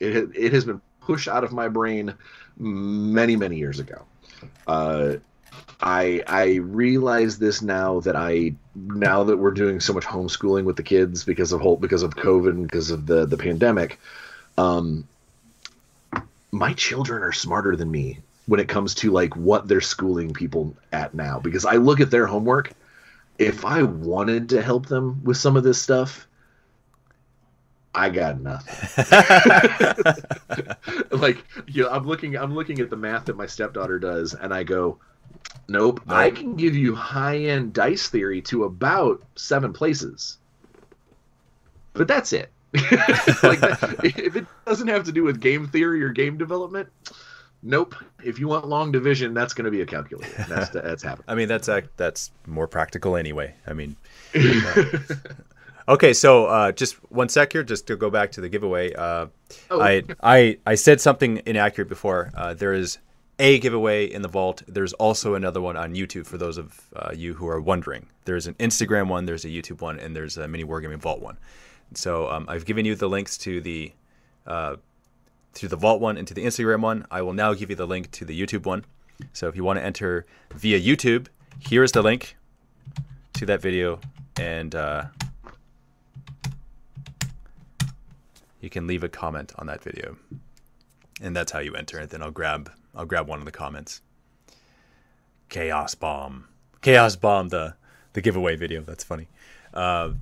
[0.00, 2.14] it it has been pushed out of my brain
[2.56, 4.02] many many years ago.
[4.66, 5.14] Uh,
[5.80, 10.76] I I realize this now that I now that we're doing so much homeschooling with
[10.76, 13.98] the kids because of whole because of COVID and because of the the pandemic.
[14.56, 15.08] Um,
[16.52, 20.76] my children are smarter than me when it comes to like what they're schooling people
[20.92, 22.72] at now because I look at their homework.
[23.36, 26.28] If I wanted to help them with some of this stuff,
[27.94, 28.96] I got nothing.
[31.10, 34.52] like, you know, I'm looking I'm looking at the math that my stepdaughter does and
[34.52, 34.98] I go,
[35.68, 40.38] Nope, I can give you high-end dice theory to about 7 places.
[41.92, 42.50] But that's it.
[42.74, 46.88] like that, if it doesn't have to do with game theory or game development,
[47.62, 47.94] nope.
[48.22, 50.44] If you want long division, that's going to be a calculator.
[50.48, 51.24] That's that's happening.
[51.28, 53.54] I mean, that's that's more practical anyway.
[53.66, 53.94] I mean,
[55.88, 56.12] okay.
[56.12, 58.92] So uh, just one sec here, just to go back to the giveaway.
[58.94, 59.26] Uh,
[59.70, 59.80] Oh.
[59.80, 62.30] I I I said something inaccurate before.
[62.34, 62.98] Uh, there is
[63.38, 64.62] a giveaway in the vault.
[64.66, 68.06] There's also another one on YouTube for those of uh, you who are wondering.
[68.24, 71.36] There's an Instagram one, there's a YouTube one, and there's a mini wargaming vault one.
[71.94, 73.92] So um, I've given you the links to the
[74.46, 74.76] uh,
[75.54, 77.06] to the vault one and to the Instagram one.
[77.10, 78.84] I will now give you the link to the YouTube one.
[79.32, 81.28] So if you want to enter via YouTube,
[81.60, 82.36] here is the link
[83.34, 84.00] to that video,
[84.38, 85.04] and uh,
[88.64, 90.16] you can leave a comment on that video,
[91.20, 92.08] and that's how you enter it.
[92.08, 94.00] Then I'll grab I'll grab one of the comments.
[95.50, 96.48] Chaos bomb,
[96.80, 97.74] chaos bomb the
[98.14, 98.80] the giveaway video.
[98.80, 99.28] That's funny.
[99.74, 100.12] Uh,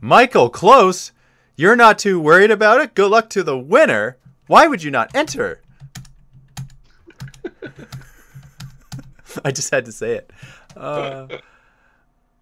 [0.00, 1.10] Michael Close,
[1.56, 2.94] you're not too worried about it.
[2.94, 4.16] Good luck to the winner.
[4.46, 5.60] Why would you not enter?
[9.44, 10.32] I just had to say it.
[10.76, 11.26] Uh,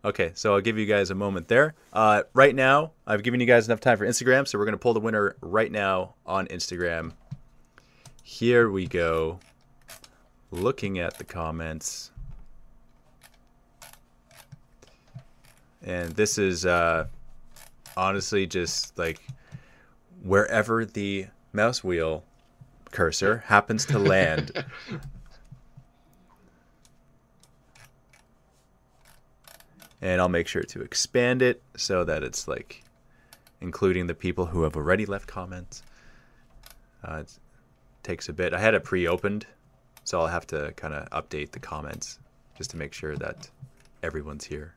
[0.04, 1.74] okay, so I'll give you guys a moment there.
[1.92, 4.78] Uh, right now, I've given you guys enough time for Instagram, so we're going to
[4.78, 7.12] pull the winner right now on Instagram.
[8.22, 9.40] Here we go.
[10.50, 12.10] Looking at the comments.
[15.82, 17.06] And this is uh,
[17.96, 19.20] honestly just like
[20.22, 22.24] wherever the mouse wheel
[22.90, 24.64] cursor happens to land.
[30.00, 32.84] and I'll make sure to expand it so that it's like
[33.60, 35.82] including the people who have already left comments.
[37.02, 37.38] Uh, it
[38.02, 38.54] takes a bit.
[38.54, 39.46] I had it pre-opened,
[40.04, 42.18] so I'll have to kind of update the comments
[42.56, 43.50] just to make sure that
[44.02, 44.74] everyone's here.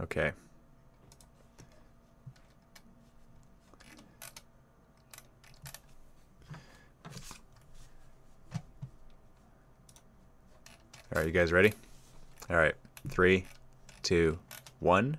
[0.00, 0.32] Okay.
[11.10, 11.72] All right, you guys ready?
[12.50, 12.74] All right,
[13.08, 13.46] three,
[14.02, 14.38] two,
[14.78, 15.16] one.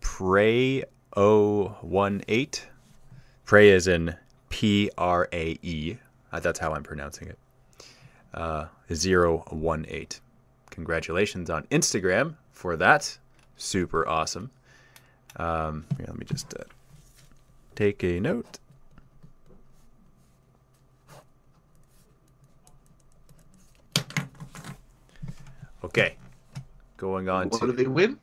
[0.00, 0.84] Pray
[1.16, 2.68] O one eight.
[3.44, 4.14] Pray is in
[4.50, 5.96] P R A E.
[6.32, 7.38] Uh, that's how I'm pronouncing it.
[8.32, 10.20] Uh, zero one eight.
[10.70, 13.18] Congratulations on Instagram for that.
[13.56, 14.52] Super awesome.
[15.36, 16.62] Um, here, let me just uh,
[17.74, 18.60] take a note.
[25.92, 26.14] Okay,
[26.96, 28.18] going on What to did they win?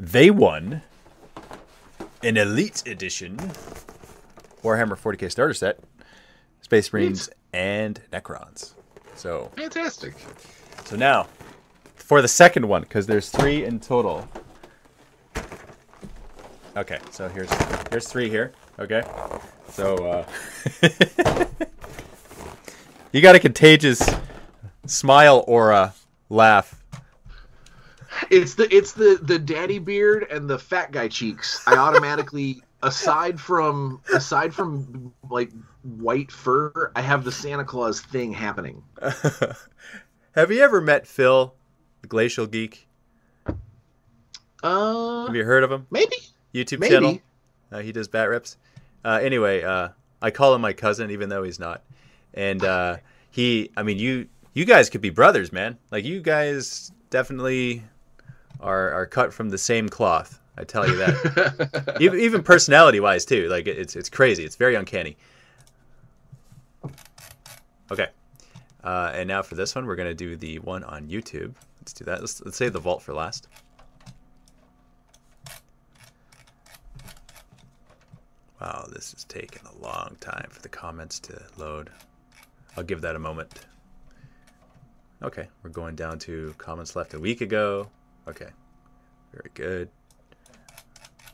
[0.00, 0.82] they won
[2.24, 3.36] an Elite Edition
[4.64, 5.78] Warhammer 40k starter set,
[6.60, 8.72] Space Marines and Necrons.
[9.14, 10.14] So Fantastic.
[10.84, 11.28] so now
[11.94, 14.28] for the second one because there's three in total.
[16.76, 17.50] Okay, so here's
[17.90, 18.50] here's three here.
[18.80, 19.02] Okay,
[19.68, 20.24] so uh,
[23.12, 24.02] you got a contagious
[24.86, 25.94] smile aura
[26.32, 26.82] laugh.
[28.30, 31.62] It's the it's the the daddy beard and the fat guy cheeks.
[31.66, 35.50] I automatically aside from aside from like
[35.82, 38.82] white fur, I have the Santa Claus thing happening.
[40.34, 41.54] Have you ever met Phil,
[42.00, 42.88] the Glacial Geek?
[44.62, 45.86] Uh, Have you heard of him?
[45.90, 46.16] maybe.
[46.54, 46.94] YouTube Maybe.
[46.94, 47.18] channel.
[47.70, 48.56] Uh, he does bat rips.
[49.04, 49.88] Uh, anyway, uh,
[50.20, 51.82] I call him my cousin, even though he's not.
[52.34, 52.98] And uh,
[53.30, 55.78] he, I mean, you, you guys could be brothers, man.
[55.90, 57.82] Like you guys definitely
[58.60, 60.40] are are cut from the same cloth.
[60.56, 61.96] I tell you that.
[62.00, 63.48] even, even personality wise too.
[63.48, 64.44] Like it's it's crazy.
[64.44, 65.16] It's very uncanny.
[67.90, 68.08] Okay.
[68.84, 71.54] Uh, and now for this one, we're gonna do the one on YouTube.
[71.80, 72.20] Let's do that.
[72.20, 73.48] Let's, let's save the vault for last.
[78.60, 81.90] Wow, this is taking a long time for the comments to load.
[82.76, 83.66] I'll give that a moment.
[85.22, 87.88] Okay, we're going down to comments left a week ago.
[88.26, 88.48] Okay,
[89.32, 89.88] very good.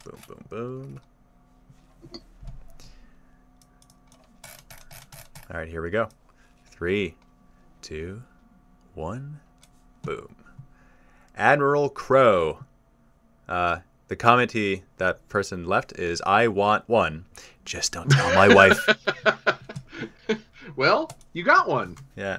[0.04, 1.00] Boom, boom, boom.
[5.50, 6.08] All right, here we go.
[6.66, 7.14] Three,
[7.80, 8.22] two,
[8.94, 9.40] one,
[10.02, 10.36] boom.
[11.36, 12.64] Admiral Crow.
[13.48, 13.78] Uh,
[14.08, 17.24] the comment he that person left is I want one.
[17.64, 18.86] Just don't tell my wife.
[20.78, 21.96] Well, you got one.
[22.14, 22.38] Yeah.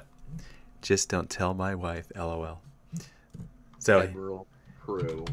[0.82, 2.06] Just don't tell my wife.
[2.16, 2.60] LOL.
[3.78, 4.46] So, Admiral
[4.82, 5.24] Crow.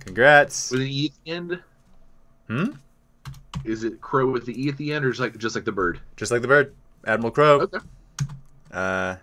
[0.00, 0.70] congrats.
[0.70, 1.62] With an E at the end?
[2.48, 2.64] Hmm?
[3.64, 5.72] Is it crow with the E at the end, or just like just like the
[5.72, 6.00] bird?
[6.16, 6.74] Just like the bird.
[7.06, 7.60] Admiral Crow.
[7.60, 7.78] Okay.
[8.72, 9.16] Uh,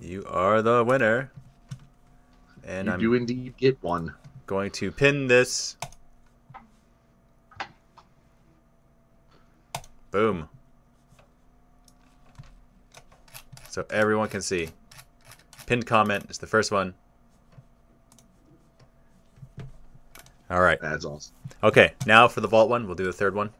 [0.00, 1.30] you are the winner.
[2.66, 4.14] And you I'm do indeed get one.
[4.46, 5.76] going to pin this.
[10.10, 10.48] Boom.
[13.74, 14.68] So everyone can see.
[15.66, 16.94] Pinned comment is the first one.
[20.48, 20.80] All right.
[20.80, 21.34] That's awesome.
[21.64, 23.50] Okay, now for the vault one, we'll do the third one.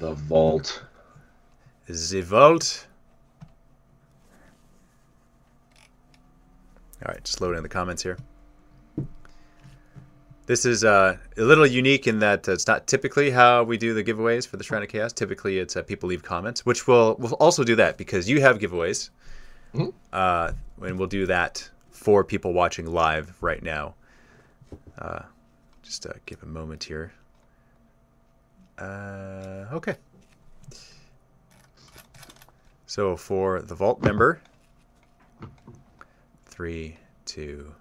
[0.00, 0.82] The vault.
[1.86, 2.88] The vault.
[7.04, 8.18] All right, just loading the comments here.
[10.46, 14.04] This is uh, a little unique in that it's not typically how we do the
[14.04, 15.12] giveaways for the Shrine of Chaos.
[15.12, 18.58] Typically, it's uh, people leave comments, which we'll we'll also do that because you have
[18.58, 19.10] giveaways,
[19.74, 19.92] Mhm.
[20.12, 23.94] uh, and we'll do that for people watching live right now.
[24.96, 25.22] Uh,
[25.82, 27.12] just uh, give a moment here.
[28.78, 29.96] Uh, okay.
[32.86, 34.40] So for the vault member,
[36.44, 37.74] three, two,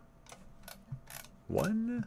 [1.48, 2.06] one.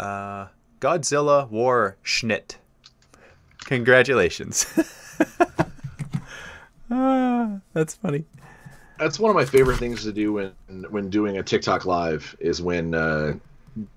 [0.00, 0.48] Uh,
[0.80, 2.56] Godzilla War Schnitt.
[3.66, 4.64] Congratulations.
[6.90, 8.24] ah, that's funny.
[8.98, 10.52] That's one of my favorite things to do when
[10.88, 13.34] when doing a TikTok live is when uh,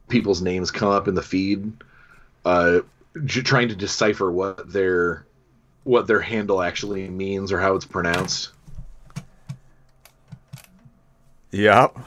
[0.09, 1.71] people's names come up in the feed,
[2.43, 2.79] uh,
[3.23, 5.25] j- trying to decipher what their
[5.85, 8.49] what their handle actually means or how it's pronounced.
[11.51, 11.97] Yep.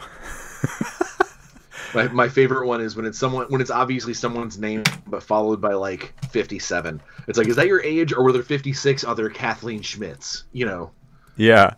[1.97, 5.61] My, my favorite one is when it's someone when it's obviously someone's name but followed
[5.61, 7.01] by like 57.
[7.27, 10.45] It's like is that your age or were there 56 other Kathleen Schmidts?
[10.53, 10.91] You know.
[11.37, 11.75] Yeah.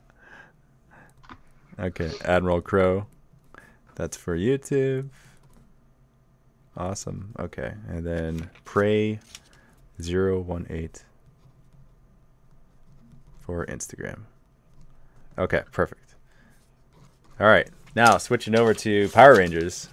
[1.79, 3.07] Okay, Admiral Crow.
[3.95, 5.11] That's for YouTube.
[6.77, 7.35] Awesome.
[7.39, 9.21] Okay, and then Prey
[10.01, 10.91] 018
[13.41, 14.21] for Instagram.
[15.37, 16.15] Okay, perfect.
[17.41, 19.89] All right, now switching over to Power Rangers.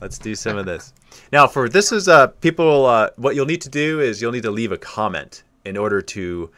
[0.00, 0.92] Let's do some of this.
[1.32, 2.86] Now, for this is uh people.
[2.86, 6.00] Uh, what you'll need to do is you'll need to leave a comment in order
[6.00, 6.50] to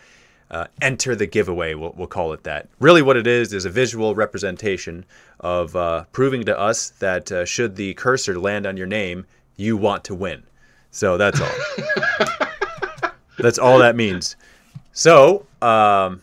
[0.51, 1.75] uh, enter the giveaway.
[1.75, 2.69] We'll, we'll call it that.
[2.81, 5.05] Really, what it is is a visual representation
[5.41, 9.27] of uh, proving to us that uh, should the cursor land on your name,
[9.57, 10.43] you want to win.
[10.91, 13.11] So that's all.
[13.39, 14.37] that's all that means.
[14.93, 16.21] So, um,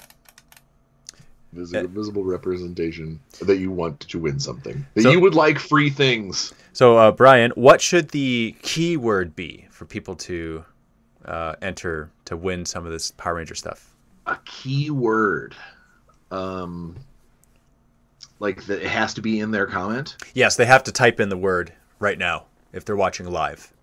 [1.53, 4.86] Visible, visible representation that you want to win something.
[4.93, 6.53] That So- you would like free things.
[6.78, 10.63] So uh, Bryan, what should the keyword be for people to
[11.25, 13.95] uh, enter to win some of this Power Ranger stuff?
[14.28, 15.55] A keyword.
[16.30, 16.95] Um
[18.38, 20.17] like that it has to be in their comment.
[20.36, 23.73] Yes, they have to type in the word right now if they're watching live.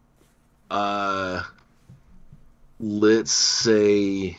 [0.70, 1.42] Uh
[2.78, 4.38] let's say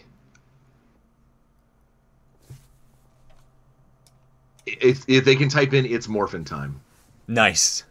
[4.66, 6.80] if, if they can type in it's morphin time.
[7.28, 7.84] Nice.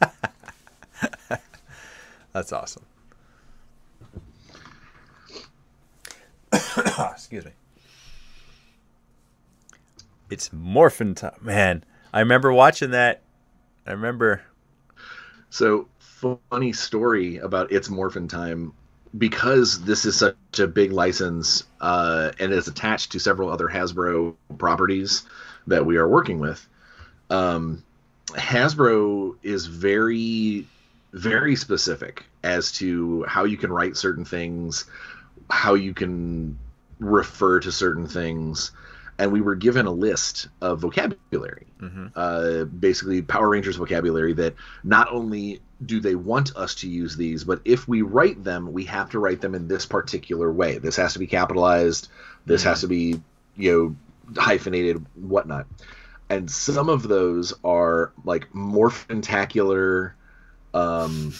[2.32, 2.84] That's awesome.
[6.52, 7.52] Excuse me.
[10.30, 11.34] It's morphin time.
[11.40, 13.22] Man, I remember watching that.
[13.86, 14.42] I remember.
[15.50, 18.72] So funny story about it's morphin time
[19.16, 24.36] because this is such a big license uh, and is attached to several other Hasbro
[24.58, 25.24] properties
[25.66, 26.64] that we are working with.
[27.28, 27.82] Um,
[28.34, 30.66] Hasbro is very,
[31.12, 34.84] very specific as to how you can write certain things,
[35.50, 36.58] how you can
[36.98, 38.72] refer to certain things.
[39.18, 42.10] And we were given a list of vocabulary, Mhm.
[42.16, 47.44] uh, basically Power Rangers vocabulary that not only do they want us to use these,
[47.44, 50.78] but if we write them, we have to write them in this particular way.
[50.78, 52.08] This has to be capitalized.
[52.46, 53.20] This has to be,
[53.56, 53.96] you
[54.34, 55.66] know, hyphenated, whatnot.
[56.30, 60.12] And some of those are like morphentacular,
[60.72, 61.34] um,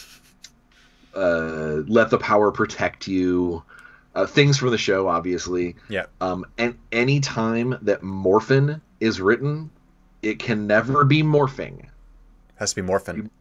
[1.15, 3.63] uh, let the power protect you,
[4.15, 5.77] uh, things from the show, obviously.
[5.89, 6.07] Yeah.
[6.19, 9.71] Um, and any time that morphin is written,
[10.21, 11.87] it can never be morphing.
[12.55, 13.31] Has to be morphin.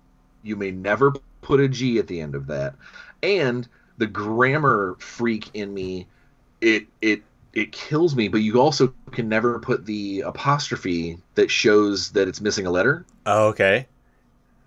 [0.44, 2.76] You may never put a G at the end of that.
[3.22, 6.06] And the grammar freak in me,
[6.60, 7.22] it it
[7.52, 8.28] it kills me.
[8.28, 13.04] But you also can never put the apostrophe that shows that it's missing a letter.
[13.26, 13.86] Oh, okay.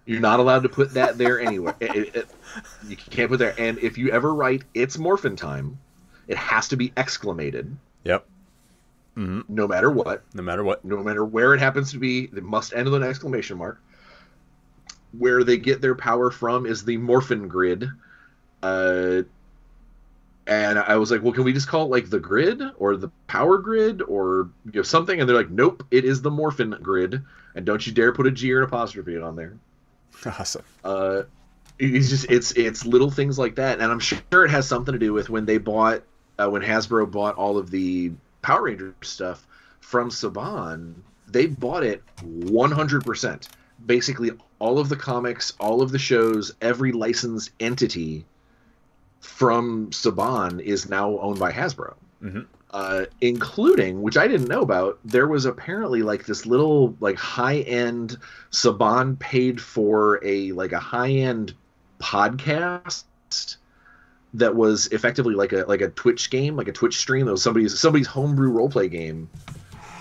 [0.06, 1.76] You're not allowed to put that there anywhere.
[1.80, 2.28] It- it- it-
[2.88, 3.56] you can't put there.
[3.58, 5.80] And if you ever write "It's Morphin Time,"
[6.28, 7.74] it has to be exclamated,
[8.04, 8.26] Yep.
[9.16, 10.24] hmm no matter what.
[10.34, 10.84] No matter what.
[10.84, 13.80] no matter where it happens to be, it must end with an exclamation mark.
[15.18, 17.90] Where they get their power from is the Morphin Grid.
[18.62, 19.22] Uh,
[20.48, 23.10] and I was like, well, can we just call it like the grid or the
[23.28, 25.20] power grid or you know something?
[25.20, 27.22] And they're like, nope, it is the Morphin Grid,
[27.56, 29.58] and don't you dare put a G or an apostrophe on there.
[30.26, 30.64] Awesome.
[30.86, 31.24] Uh,
[31.80, 35.00] it's just it's it's little things like that, and I'm sure it has something to
[35.00, 36.04] do with when they bought
[36.38, 39.46] uh, when Hasbro bought all of the Power Ranger stuff
[39.82, 40.94] from Saban,
[41.28, 43.48] they bought it 100%.
[43.86, 48.26] Basically, all of the comics, all of the shows, every licensed entity
[49.24, 51.96] from Saban is now owned by Hasbro.
[52.22, 52.42] Mm-hmm.
[52.72, 57.60] Uh, including, which I didn't know about, there was apparently like this little like high
[57.60, 58.18] end
[58.52, 61.54] Saban paid for a like a high end
[62.00, 63.04] podcast
[64.34, 67.28] that was effectively like a like a Twitch game, like a Twitch stream.
[67.28, 69.30] That was somebody's somebody's homebrew roleplay game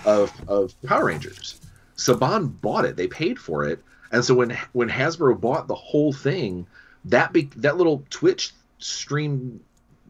[0.05, 1.61] of of Power Rangers.
[1.95, 6.11] Saban bought it; they paid for it, and so when when Hasbro bought the whole
[6.11, 6.65] thing,
[7.05, 8.51] that be, that little Twitch
[8.83, 9.59] stream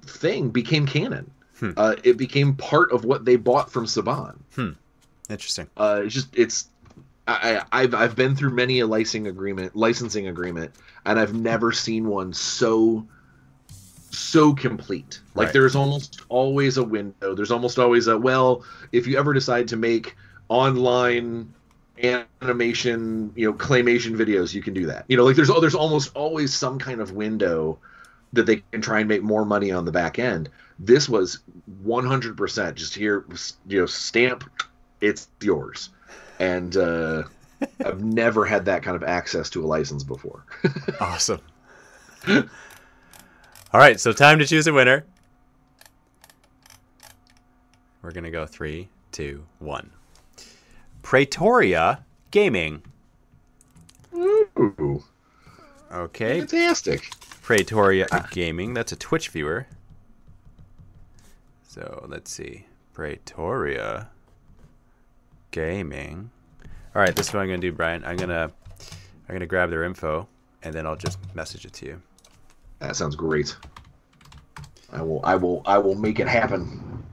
[0.05, 1.29] thing became canon.
[1.59, 1.71] Hmm.
[1.77, 4.35] Uh, it became part of what they bought from Saban.
[5.29, 5.67] Interesting.
[5.77, 6.67] Uh, it's just it's
[7.27, 10.71] I, I've I've been through many a licensing agreement licensing agreement,
[11.05, 13.07] and I've never seen one so
[14.11, 15.21] so complete.
[15.33, 15.53] Like Right.
[15.53, 17.33] there's almost always a window.
[17.33, 20.15] There's almost always a well, if you ever decide to make
[20.49, 21.53] online
[22.41, 25.05] animation, you know, claymation videos, you can do that.
[25.07, 27.79] You know, like there's there's almost always some kind of window
[28.33, 30.49] that they can try and make more money on the back end.
[30.79, 31.39] This was
[31.85, 33.25] 100% just here,
[33.67, 34.49] you know, stamp,
[35.01, 35.89] it's yours.
[36.39, 37.23] And uh,
[37.85, 40.43] I've never had that kind of access to a license before.
[40.99, 41.41] Awesome.
[42.27, 45.05] All right, so time to choose a winner.
[48.01, 49.91] We're gonna go three, two, one.
[51.01, 52.81] Pretoria Gaming.
[54.15, 55.03] Ooh,
[55.91, 57.11] Okay, fantastic.
[57.43, 58.73] Pretoria Gaming.
[58.73, 59.67] That's a Twitch viewer.
[61.67, 62.65] So let's see.
[62.93, 64.09] Pretoria
[65.51, 66.31] Gaming.
[66.95, 68.05] All right, this is what I'm gonna do, Bryan.
[68.05, 68.49] I'm gonna
[69.27, 70.25] I'm gonna grab their info
[70.63, 72.01] and then I'll just message it to you.
[72.79, 73.57] That sounds great.
[74.93, 77.03] I will I will I will make it happen.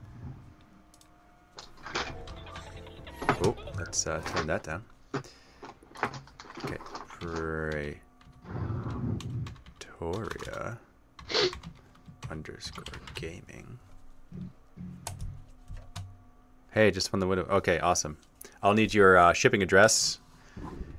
[3.43, 4.83] Oh, let's uh, turn that down.
[6.63, 7.97] Okay,
[10.01, 10.79] Pretoria
[12.31, 12.83] underscore
[13.13, 13.77] gaming.
[16.71, 17.45] Hey, just won the window.
[17.45, 18.17] Okay, awesome.
[18.63, 20.19] I'll need your uh, shipping address,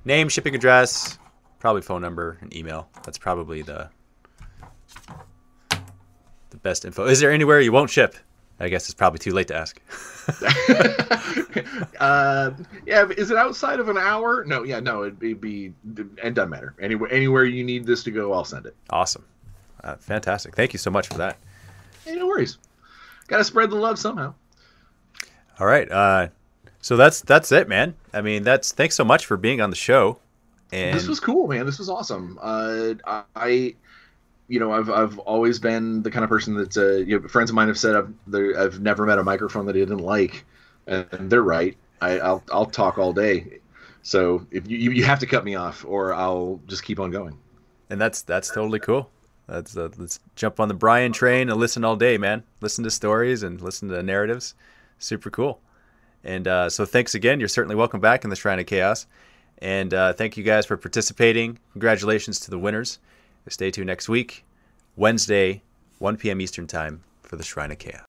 [0.05, 1.19] name, shipping address,
[1.59, 2.89] probably phone number and email.
[3.03, 3.91] That's probably the
[6.51, 7.07] the best info.
[7.07, 8.15] Is there anywhere you won't ship?
[8.63, 9.81] I guess it's probably too late to ask.
[12.01, 12.53] uh,
[12.87, 14.45] yeah, is it outside of an hour?
[14.45, 16.75] No, yeah, no, it'd be, be it doesn't matter.
[16.81, 18.77] Anywhere anywhere you need this to go, I'll send it.
[18.91, 19.25] Awesome.
[19.83, 20.55] Uh, fantastic.
[20.55, 21.39] Thank you so much for that.
[22.05, 22.59] Hey, no worries.
[23.27, 24.33] Got to spread the love somehow.
[25.59, 25.91] All right.
[25.91, 26.29] Uh,
[26.81, 27.97] so that's that's it, man.
[28.15, 30.19] I mean, that's thanks so much for being on the show.
[30.73, 31.67] And this was cool, man.
[31.67, 32.39] This was awesome.
[32.41, 32.95] Uh,
[33.35, 33.75] I,
[34.53, 37.49] you know, I've I've always been the kind of person that uh, you know, friends
[37.49, 38.13] of mine have said I've
[38.59, 40.45] I've never met a microphone that I didn't like,
[40.87, 41.75] and they're right.
[42.03, 43.61] I, I'll I'll talk all day.
[44.03, 47.39] So if you you have to cut me off, or I'll just keep on going.
[47.89, 49.11] and that's that's totally cool.
[49.47, 52.43] That's uh, let's jump on the Bryan train and listen all day, man.
[52.61, 54.55] Listen to stories and listen to narratives.
[54.99, 55.61] Super cool.
[56.25, 57.41] And uh, so thanks again.
[57.41, 59.07] You're certainly welcome back in the Shrine of Chaos.
[59.59, 61.59] And uh, thank you guys for participating.
[61.73, 62.99] Congratulations to the winners.
[63.49, 64.45] Stay tuned next week,
[64.97, 65.63] Wednesday,
[65.99, 66.41] 1 p.m.
[66.41, 68.01] Eastern Time for the Shrine of Chaos.